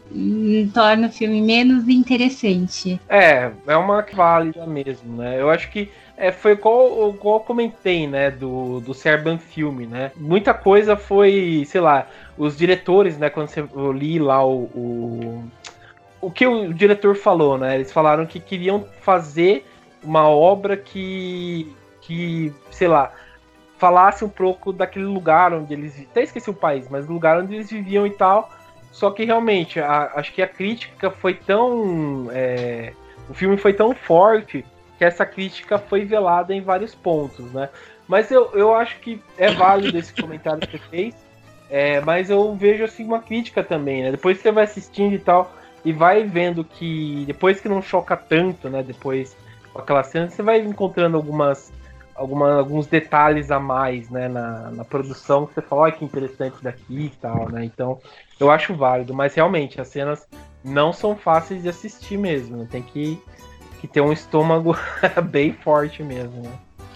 [0.74, 3.00] torna o filme menos interessante.
[3.10, 5.40] É, é uma válida mesmo, né?
[5.40, 10.12] Eu acho que é, foi igual, igual eu comentei, né, do, do Serban filme, né?
[10.16, 12.08] Muita coisa foi, sei lá,
[12.38, 15.44] os diretores, né, quando eu li lá o, o,
[16.22, 17.76] o que o diretor falou, né?
[17.76, 19.66] Eles falaram que queriam fazer
[20.04, 23.12] uma obra que, que sei lá,
[23.84, 26.08] falasse um pouco daquele lugar onde eles.
[26.10, 28.50] Até esqueci o país, mas do lugar onde eles viviam e tal.
[28.94, 32.30] Só que realmente, a, acho que a crítica foi tão.
[32.32, 32.94] É,
[33.30, 34.66] o filme foi tão forte
[34.98, 37.68] que essa crítica foi velada em vários pontos, né?
[38.08, 41.16] Mas eu, eu acho que é válido esse comentário que você fez.
[41.70, 44.12] É, mas eu vejo assim uma crítica também, né?
[44.12, 45.54] Depois que você vai assistindo e tal,
[45.84, 48.82] e vai vendo que depois que não choca tanto, né?
[48.82, 49.36] Depois
[49.74, 51.74] com aquela cena, você vai encontrando algumas
[52.16, 56.56] alguma, alguns detalhes a mais, né, na, na produção que você fala, olha que interessante
[56.62, 57.66] daqui e tal, né?
[57.66, 58.00] Então,
[58.40, 60.28] eu acho válido, mas realmente as cenas
[60.64, 62.68] não são fáceis de assistir mesmo, né?
[62.70, 63.20] tem que,
[63.82, 64.78] que ter um estômago
[65.30, 66.52] bem forte mesmo, né?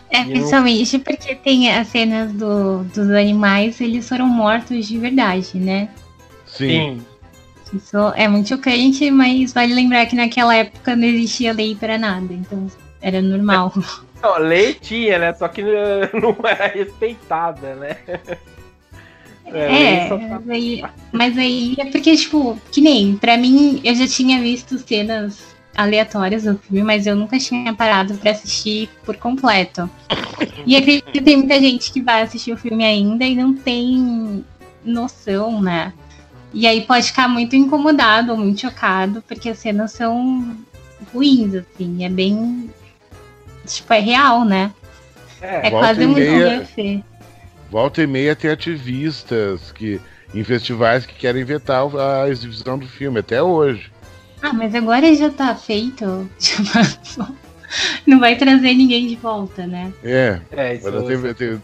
[0.09, 5.89] É, principalmente porque tem as cenas do, dos animais, eles foram mortos de verdade, né?
[6.45, 7.01] Sim.
[7.73, 12.33] Isso é muito chocante, mas vale lembrar que naquela época não existia lei para nada,
[12.33, 12.67] então
[13.01, 13.73] era normal.
[14.21, 15.33] Não, lei tinha, né?
[15.33, 15.61] Só que
[16.13, 17.97] não era respeitada, né?
[19.45, 24.07] É, é mas, aí, mas aí é porque, tipo, que nem, pra mim, eu já
[24.07, 29.89] tinha visto cenas aleatórias do filme, mas eu nunca tinha parado para assistir por completo.
[30.65, 34.43] E acredito que tem muita gente que vai assistir o filme ainda e não tem
[34.83, 35.93] noção, né?
[36.53, 40.57] E aí pode ficar muito incomodado ou muito chocado, porque as cenas são
[41.13, 42.69] ruins, assim, é bem
[43.75, 44.71] tipo, é real, né?
[45.41, 46.67] É, é quase um meia,
[47.69, 49.99] Volta e meia tem ativistas que
[50.33, 53.91] em festivais que querem vetar a exibição do filme, até hoje.
[54.41, 56.29] Ah, mas agora já tá feito.
[58.05, 59.91] Não vai trazer ninguém de volta, né?
[60.03, 60.39] É.
[60.51, 61.59] é isso mas já teve, teve,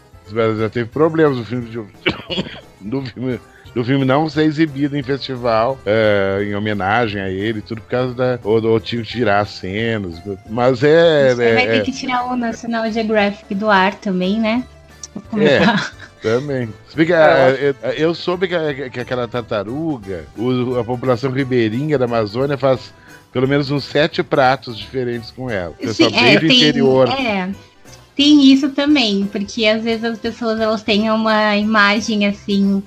[0.58, 1.78] já teve problemas no filme de,
[2.80, 3.40] do filme
[3.74, 8.14] do filme não ser exibido em festival é, em homenagem a ele, tudo por causa
[8.14, 8.38] da.
[8.44, 10.14] Ou, ou tinha que tirar cenas.
[10.48, 11.34] Mas é.
[11.34, 14.64] Você é, vai ter é, que tirar o National Geographic do ar também, né?
[15.36, 15.60] É,
[16.22, 16.68] também.
[16.96, 20.24] É, eu soube que, que aquela tartaruga,
[20.80, 22.92] a população ribeirinha da Amazônia faz
[23.32, 25.72] pelo menos uns sete pratos diferentes com ela.
[25.72, 27.08] Pessoal Sim, bem é, do tem, interior.
[27.08, 27.50] É,
[28.14, 32.80] tem isso também, porque às vezes as pessoas elas têm uma imagem assim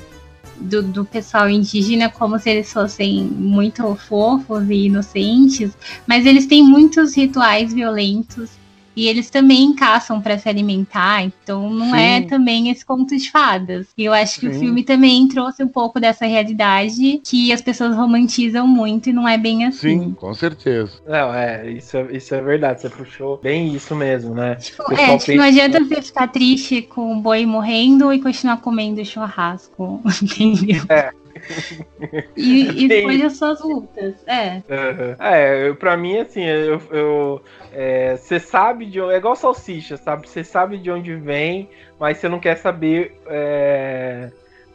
[0.60, 5.72] do, do pessoal indígena como se eles fossem muito fofos e inocentes,
[6.06, 8.50] mas eles têm muitos rituais violentos
[8.98, 12.26] e eles também caçam para se alimentar, então não é Sim.
[12.26, 13.86] é também esse conto de fadas.
[13.96, 14.58] E eu acho que Sim.
[14.58, 19.28] o filme também trouxe um pouco dessa realidade que as pessoas romantizam muito e não
[19.28, 20.00] é bem assim.
[20.00, 20.94] Sim, com certeza.
[21.08, 24.56] Não, é, isso é, isso é verdade, você puxou bem isso mesmo, né?
[24.56, 29.06] Tipo, é, tipo, não adianta você ficar triste com o boi morrendo e continuar comendo
[29.06, 30.84] churrasco, entendeu?
[30.90, 31.12] É.
[32.36, 34.56] E, e depois as suas lutas, é.
[34.70, 35.16] Uhum.
[35.20, 37.42] É, pra mim, assim, eu, eu
[38.18, 39.14] você é, sabe de onde.
[39.14, 40.28] É igual salsicha, sabe?
[40.28, 41.70] Você sabe de onde vem,
[42.00, 44.32] mas você não quer saber é,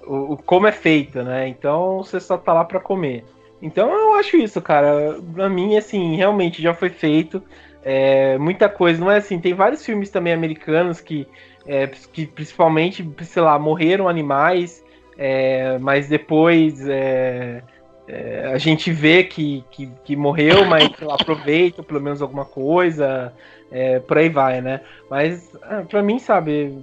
[0.06, 1.48] o, como é feita, né?
[1.48, 3.24] Então você só tá lá para comer.
[3.60, 5.18] Então eu acho isso, cara.
[5.34, 7.42] Pra mim, assim, realmente já foi feito.
[7.84, 9.00] É, muita coisa.
[9.00, 11.26] Não é assim, tem vários filmes também americanos que,
[11.66, 14.81] é, que principalmente, sei lá, morreram animais,
[15.16, 17.62] é, mas depois é,
[18.08, 23.32] é, a gente vê que, que, que morreu, mas aproveita pelo menos alguma coisa,
[23.70, 24.80] é, por aí vai, né?
[25.10, 26.76] Mas ah, pra mim, sabe,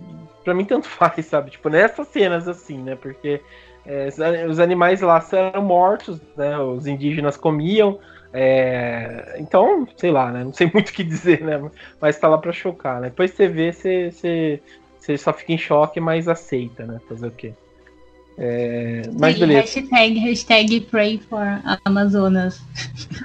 [0.44, 1.52] pra mim tanto faz, sabe?
[1.52, 2.96] Tipo, nessas cenas assim, né?
[2.96, 3.42] Porque
[3.86, 4.08] é,
[4.48, 6.58] os animais lá eram mortos, né?
[6.60, 8.00] Os indígenas comiam.
[8.32, 10.44] É, então, sei lá, né?
[10.44, 11.70] Não sei muito o que dizer, né?
[12.00, 13.10] Mas tá lá pra chocar, né?
[13.10, 14.62] Depois você vê, você, você,
[14.98, 17.00] você só fica em choque, mas aceita, né?
[17.08, 17.54] Fazer o quê?
[18.42, 19.60] É, mas Sim, beleza.
[19.60, 21.46] Hashtag, hashtag pray for
[21.84, 22.64] Amazonas.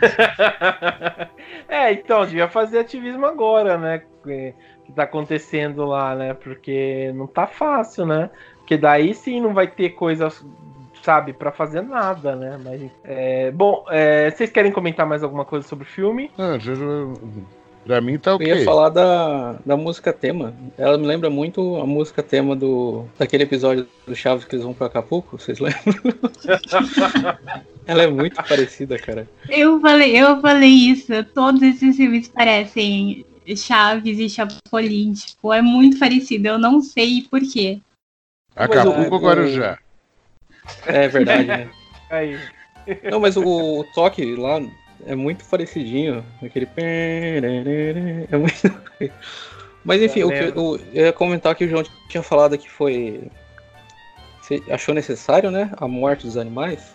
[1.69, 4.03] é, então, devia fazer ativismo agora, né?
[4.25, 4.53] Que,
[4.85, 6.35] que tá acontecendo lá, né?
[6.35, 8.29] Porque não tá fácil, né?
[8.59, 10.33] Porque daí sim não vai ter coisa,
[11.01, 12.59] sabe, para fazer nada, né?
[12.65, 16.29] Mas, é, bom, é, vocês querem comentar mais alguma coisa sobre o filme?
[16.37, 16.75] Ah, já,
[17.85, 18.51] Pra mim tá ok.
[18.51, 20.55] Eu ia falar da, da música tema.
[20.78, 24.72] Ela me lembra muito a música tema do daquele episódio do Chaves que eles vão
[24.72, 25.82] pra Acapulco, vocês lembram?
[27.87, 29.28] Ela é muito parecida, cara.
[29.51, 31.12] Eu falei, eu falei isso.
[31.35, 35.12] Todos esses filmes parecem Chaves e Chapolin.
[35.12, 36.49] Tipo, é muito parecido.
[36.49, 37.78] Eu não sei por quê.
[38.57, 39.78] Acapulco agora já.
[40.87, 41.70] É verdade, né?
[42.09, 42.39] Aí.
[43.11, 44.61] Não, mas o, o toque lá
[45.07, 46.25] é muito parecidinho.
[46.43, 46.69] Aquele.
[46.77, 48.55] É muito.
[49.85, 53.29] Mas enfim, o que eu, eu ia comentar que o João tinha falado que foi.
[54.41, 55.71] Você achou necessário, né?
[55.77, 56.95] A morte dos animais?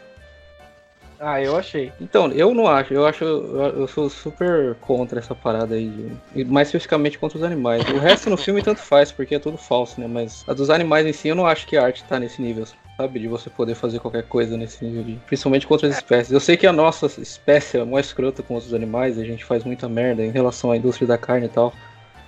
[1.20, 1.92] Ah, eu achei.
[2.00, 2.94] Então, eu não acho.
[2.94, 3.24] Eu acho.
[3.24, 6.12] Eu sou super contra essa parada aí.
[6.34, 7.84] De, mais especificamente contra os animais.
[7.90, 10.08] O resto no filme tanto faz, porque é tudo falso, né?
[10.08, 12.66] Mas a dos animais em si, eu não acho que a arte tá nesse nível
[13.00, 13.20] sabe?
[13.20, 15.14] De você poder fazer qualquer coisa nesse nível de.
[15.26, 16.34] Principalmente com outras espécies.
[16.34, 19.64] Eu sei que a nossa espécie é mais escrota com outros animais, a gente faz
[19.64, 21.74] muita merda em relação à indústria da carne e tal.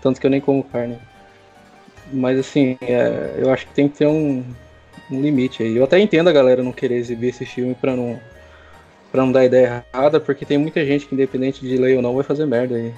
[0.02, 0.98] Tanto que eu nem como carne.
[2.14, 4.46] Mas assim, é, eu acho que tem que ter um,
[5.12, 5.76] um limite aí.
[5.76, 8.18] Eu até entendo a galera não querer exibir esse filme pra não.
[9.12, 12.16] Pra não dar ideia errada, porque tem muita gente que, independente de lei ou não,
[12.16, 12.94] vai fazer merda aí.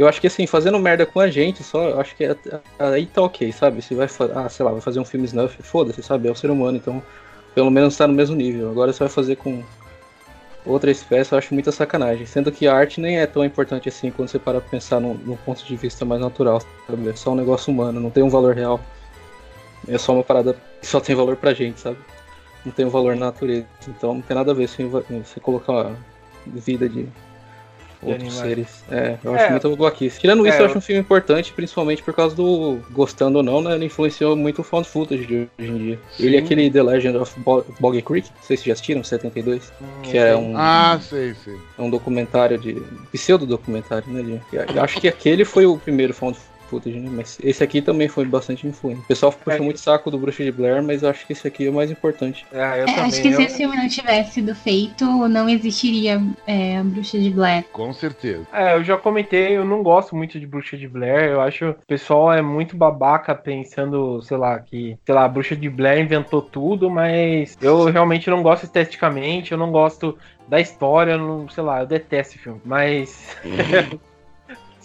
[0.00, 2.34] Eu acho que assim, fazendo merda com a gente, só acho que é,
[2.78, 3.82] aí tá ok, sabe?
[3.82, 6.26] Se vai, ah, sei lá, vai fazer um filme snuff, foda-se, sabe?
[6.26, 7.02] É o ser humano, então
[7.54, 8.70] pelo menos tá no mesmo nível.
[8.70, 9.62] Agora você vai fazer com
[10.64, 12.24] outra espécie, eu acho muita sacanagem.
[12.24, 15.12] Sendo que a arte nem é tão importante assim quando você para pra pensar no,
[15.12, 17.06] no ponto de vista mais natural, sabe?
[17.06, 18.80] É só um negócio humano, não tem um valor real.
[19.86, 21.98] É só uma parada que só tem valor pra gente, sabe?
[22.64, 23.66] Não tem um valor na natureza.
[23.86, 25.94] Então não tem nada a ver se você colocar
[26.46, 27.06] vida de
[28.02, 28.84] outros seres.
[28.90, 29.50] É, eu acho é.
[29.50, 30.20] muito bloquice.
[30.20, 32.78] Tirando isso, é, eu acho um filme importante, principalmente por causa do.
[32.90, 33.74] Gostando ou não, né?
[33.74, 35.98] Ele influenciou muito o found footage de hoje em dia.
[36.16, 36.26] Sim.
[36.26, 37.34] Ele é aquele The Legend of
[37.78, 39.72] Boggy Creek, não sei se já assistiram, 72.
[39.80, 40.54] Hum, que é um.
[40.56, 41.54] Ah, sei, sei.
[41.78, 42.82] É um documentário de.
[43.12, 44.40] pseudo-documentário, né?
[44.52, 47.10] De, acho que aquele foi o primeiro found footage, né?
[47.12, 49.00] Mas esse aqui também foi bastante influente.
[49.00, 49.64] O pessoal puxou é.
[49.64, 51.90] muito saco do Bruxa de Blair, mas eu acho que esse aqui é o mais
[51.90, 52.46] importante.
[52.52, 53.36] É, é, acho que eu...
[53.36, 57.64] se esse filme não tivesse sido feito, não existiria é, a Bruxa de Blair.
[57.72, 58.46] Com certeza.
[58.52, 61.30] É, eu já comentei, eu não gosto muito de Bruxa de Blair.
[61.30, 65.28] Eu acho que o pessoal é muito babaca pensando, sei lá, que, sei lá, a
[65.28, 70.16] Bruxa de Blair inventou tudo, mas eu realmente não gosto esteticamente, eu não gosto
[70.48, 72.60] da história, não, sei lá, eu detesto esse filme.
[72.64, 73.36] Mas.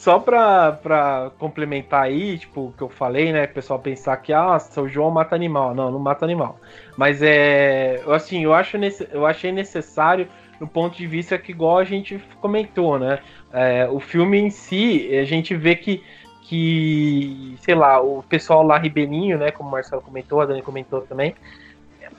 [0.06, 3.45] Só pra, pra complementar aí, tipo, o que eu falei, né?
[3.45, 5.74] O pessoal pensar que, ah, o João mata animal.
[5.74, 6.60] Não, não mata animal.
[6.95, 8.03] Mas é.
[8.10, 8.78] Assim, eu, acho
[9.12, 10.28] eu achei necessário
[10.60, 13.18] no ponto de vista que, igual a gente comentou, né?
[13.51, 16.03] É, o filme em si, a gente vê que,
[16.43, 19.49] que, sei lá, o pessoal lá ribeirinho, né?
[19.49, 21.34] Como o Marcelo comentou, a Dani comentou também,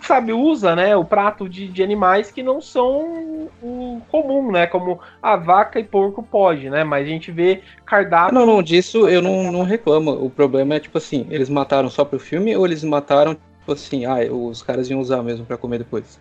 [0.00, 5.00] sabe, usa, né, o prato de, de animais que não são o comum, né, como
[5.22, 8.34] a vaca e porco pode, né, mas a gente vê cardápio...
[8.34, 12.04] Não, não, disso eu não, não reclamo, o problema é, tipo assim, eles mataram só
[12.04, 15.78] pro filme ou eles mataram, tipo assim, ah, os caras iam usar mesmo para comer
[15.78, 16.20] depois?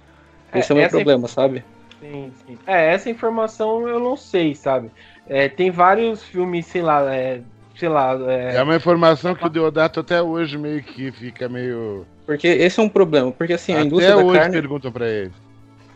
[0.53, 1.31] Esse é, é o meu problema, inf...
[1.31, 1.63] sabe?
[1.99, 2.57] Sim, sim.
[2.67, 4.91] É, essa informação eu não sei, sabe?
[5.27, 7.41] É, tem vários filmes, sei lá, é,
[7.77, 8.17] sei lá...
[8.27, 12.79] É, é uma informação que o Deodato até hoje meio que fica meio porque esse
[12.79, 14.53] é um problema, porque assim, Até a indústria hoje da carne...
[14.53, 15.31] pergunta pra ele.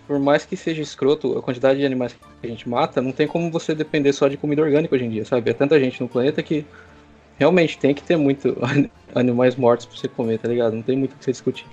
[0.07, 3.27] Por mais que seja escroto a quantidade de animais que a gente mata, não tem
[3.27, 5.49] como você depender só de comida orgânica hoje em dia, sabe?
[5.49, 6.65] É tanta gente no planeta que
[7.37, 8.57] realmente tem que ter muito
[9.13, 10.73] animais mortos pra você comer, tá ligado?
[10.73, 11.65] Não tem muito o que você discutir.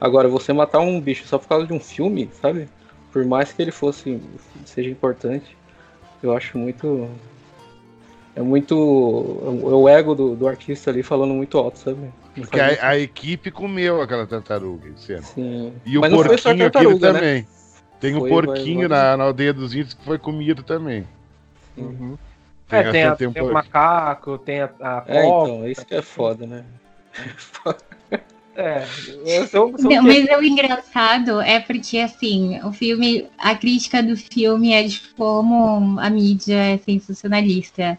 [0.00, 2.68] Agora, você matar um bicho só por causa de um filme, sabe?
[3.12, 4.20] Por mais que ele fosse
[4.64, 5.56] seja importante,
[6.22, 7.08] eu acho muito
[8.36, 8.74] é muito.
[9.44, 12.10] É o ego do, do artista ali falando muito alto, sabe?
[12.34, 15.72] Porque a, a, equipe comeu aquela tartaruga Sim.
[15.86, 17.00] E Mas o porquinho aquele né?
[17.00, 17.48] também.
[17.98, 19.08] Tem um porquinho vai, vai.
[19.12, 21.06] Na, na aldeia dos índios que foi comido também.
[21.78, 22.18] Uhum.
[22.68, 26.02] Tem, é, tem, a, tem, o macaco, tem a, a É, então, isso que é
[26.02, 26.64] foda, né?
[28.54, 28.86] É,
[29.46, 34.72] sou, sou Não, mas o engraçado é porque, assim, o filme, a crítica do filme
[34.72, 37.98] é de como a mídia é sensacionalista.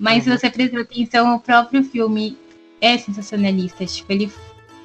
[0.00, 0.32] Mas uhum.
[0.32, 2.36] se você prestar atenção, o próprio filme
[2.80, 3.84] é sensacionalista.
[3.84, 4.32] Tipo, ele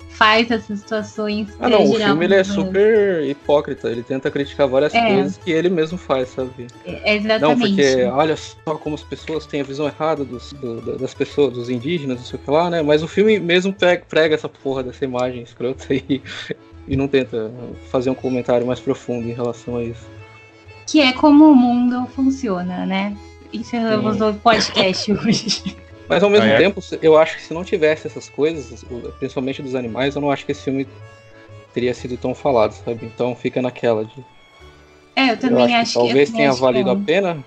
[0.10, 1.48] faz essas situações.
[1.58, 3.90] Ah, não, o filme ele é super hipócrita.
[3.90, 5.14] Ele tenta criticar várias é.
[5.14, 6.68] coisas que ele mesmo faz, sabe?
[6.86, 7.42] É, exatamente.
[7.42, 11.54] Não, porque olha só como as pessoas têm a visão errada dos, do, das pessoas,
[11.54, 12.82] dos indígenas, não sei o que lá, né?
[12.82, 16.22] Mas o filme mesmo prega, essa porra dessa imagem escrota e,
[16.90, 17.50] e não tenta
[17.90, 20.06] fazer um comentário mais profundo em relação a isso.
[20.86, 23.16] Que é como o mundo funciona, né?
[23.54, 25.76] Encerramos o podcast hoje.
[26.08, 26.58] Mas ao mesmo ah, é?
[26.58, 28.86] tempo, eu acho que se não tivesse essas coisas,
[29.20, 30.88] principalmente dos animais, eu não acho que esse filme
[31.74, 33.06] teria sido tão falado, sabe?
[33.06, 34.24] Então fica naquela de.
[35.16, 36.00] É, eu também eu acho, acho, que.
[36.00, 37.44] Talvez tenha valido a pena,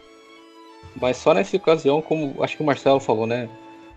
[1.01, 3.49] mas só nessa ocasião, como acho que o Marcelo falou, né?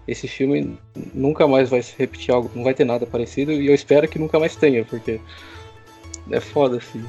[0.08, 0.78] Esse filme
[1.14, 4.20] nunca mais vai se repetir algo, não vai ter nada parecido, e eu espero que
[4.20, 5.20] nunca mais tenha, porque
[6.30, 7.04] é foda se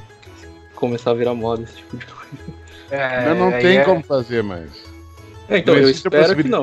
[0.74, 2.61] começar a virar moda esse tipo de coisa.
[2.93, 3.84] É, Mas não tem é...
[3.84, 4.70] como fazer mais.
[5.49, 6.62] É, então, eu espero que não.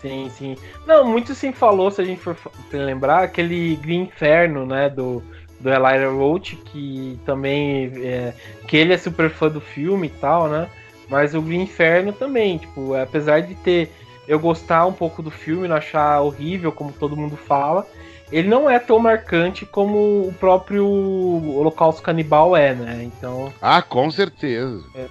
[0.00, 0.56] Sim, sim.
[0.86, 2.36] Não, muito se falou, se a gente for
[2.72, 5.20] lembrar, aquele Green Inferno, né, do,
[5.58, 8.32] do Elijah Roach, que também, é,
[8.68, 10.68] que ele é super fã do filme e tal, né,
[11.08, 13.90] mas o Green Inferno também, tipo, apesar de ter,
[14.28, 17.84] eu gostar um pouco do filme, não achar horrível, como todo mundo fala,
[18.30, 23.52] ele não é tão marcante como o próprio Holocausto Canibal é, né, então...
[23.60, 24.84] Ah, com certeza.
[24.94, 25.06] É.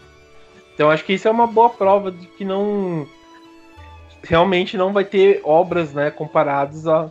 [0.73, 3.07] Então acho que isso é uma boa prova de que não
[4.23, 7.09] realmente não vai ter obras, né, comparadas a,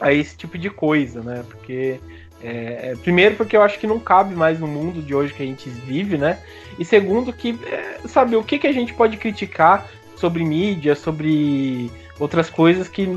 [0.00, 1.44] a esse tipo de coisa, né?
[1.48, 2.00] Porque
[2.42, 5.42] é, é, primeiro porque eu acho que não cabe mais no mundo de hoje que
[5.42, 6.38] a gente vive, né?
[6.78, 11.90] E segundo que é, sabe o que, que a gente pode criticar sobre mídia, sobre
[12.20, 13.08] outras coisas que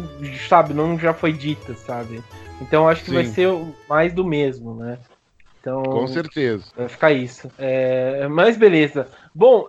[0.47, 2.23] sabe não já foi dita, sabe?
[2.61, 3.15] Então acho que Sim.
[3.15, 3.49] vai ser
[3.87, 4.97] mais do mesmo, né?
[5.63, 6.65] Então, Com certeza.
[6.75, 7.49] Vai ficar isso.
[7.57, 9.07] É, mas beleza.
[9.33, 9.65] Bom,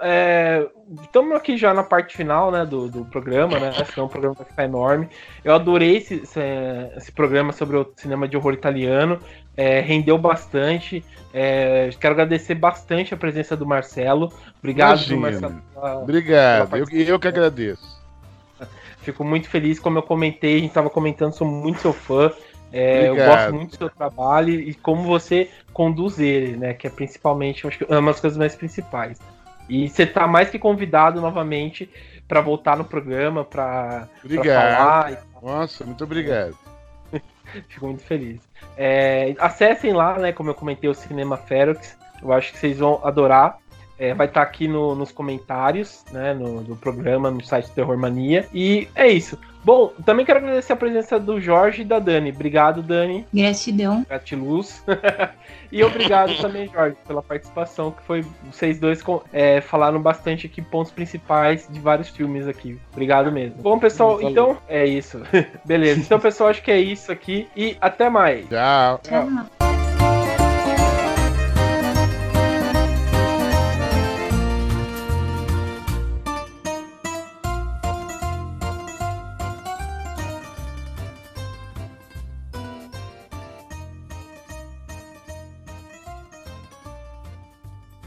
[1.04, 3.72] estamos é, aqui já na parte final né, do, do programa, né?
[3.92, 5.08] Senão o programa vai ficar enorme.
[5.44, 6.40] Eu adorei esse, esse,
[6.96, 9.20] esse programa sobre o cinema de horror italiano.
[9.56, 11.04] É, rendeu bastante.
[11.32, 14.32] É, quero agradecer bastante a presença do Marcelo.
[14.58, 15.16] Obrigado.
[15.16, 15.62] Marcelo.
[15.72, 17.93] Pela, Obrigado, pela eu, eu que agradeço.
[19.04, 22.32] Fico muito feliz, como eu comentei, a gente estava comentando, sou muito seu fã.
[22.72, 26.74] É, eu gosto muito do seu trabalho e como você conduz ele, né?
[26.74, 29.18] Que é principalmente acho que é uma das coisas mais principais.
[29.68, 31.88] E você tá mais que convidado novamente
[32.26, 34.08] para voltar no programa, para
[34.44, 35.24] falar.
[35.42, 36.56] Nossa, muito obrigado.
[37.68, 38.40] Fico muito feliz.
[38.76, 40.32] É, acessem lá, né?
[40.32, 41.96] Como eu comentei, o Cinema Ferox.
[42.22, 43.58] Eu acho que vocês vão adorar.
[44.04, 47.96] É, vai estar tá aqui no, nos comentários, né, no, do programa, no site Terror
[47.96, 48.46] Mania.
[48.52, 49.38] E é isso.
[49.64, 52.30] Bom, também quero agradecer a presença do Jorge e da Dani.
[52.30, 53.26] Obrigado, Dani.
[53.32, 54.04] Gratidão.
[54.06, 54.84] Gratiluz.
[55.72, 58.22] e obrigado também, Jorge, pela participação, que foi.
[58.52, 59.02] Vocês dois
[59.32, 62.78] é, falaram bastante aqui pontos principais de vários filmes aqui.
[62.92, 63.62] Obrigado mesmo.
[63.62, 65.22] Bom, pessoal, então é isso.
[65.64, 66.00] Beleza.
[66.00, 67.48] Então, pessoal, acho que é isso aqui.
[67.56, 68.46] E até mais.
[68.48, 69.00] Tchau.
[69.02, 69.46] Tchau.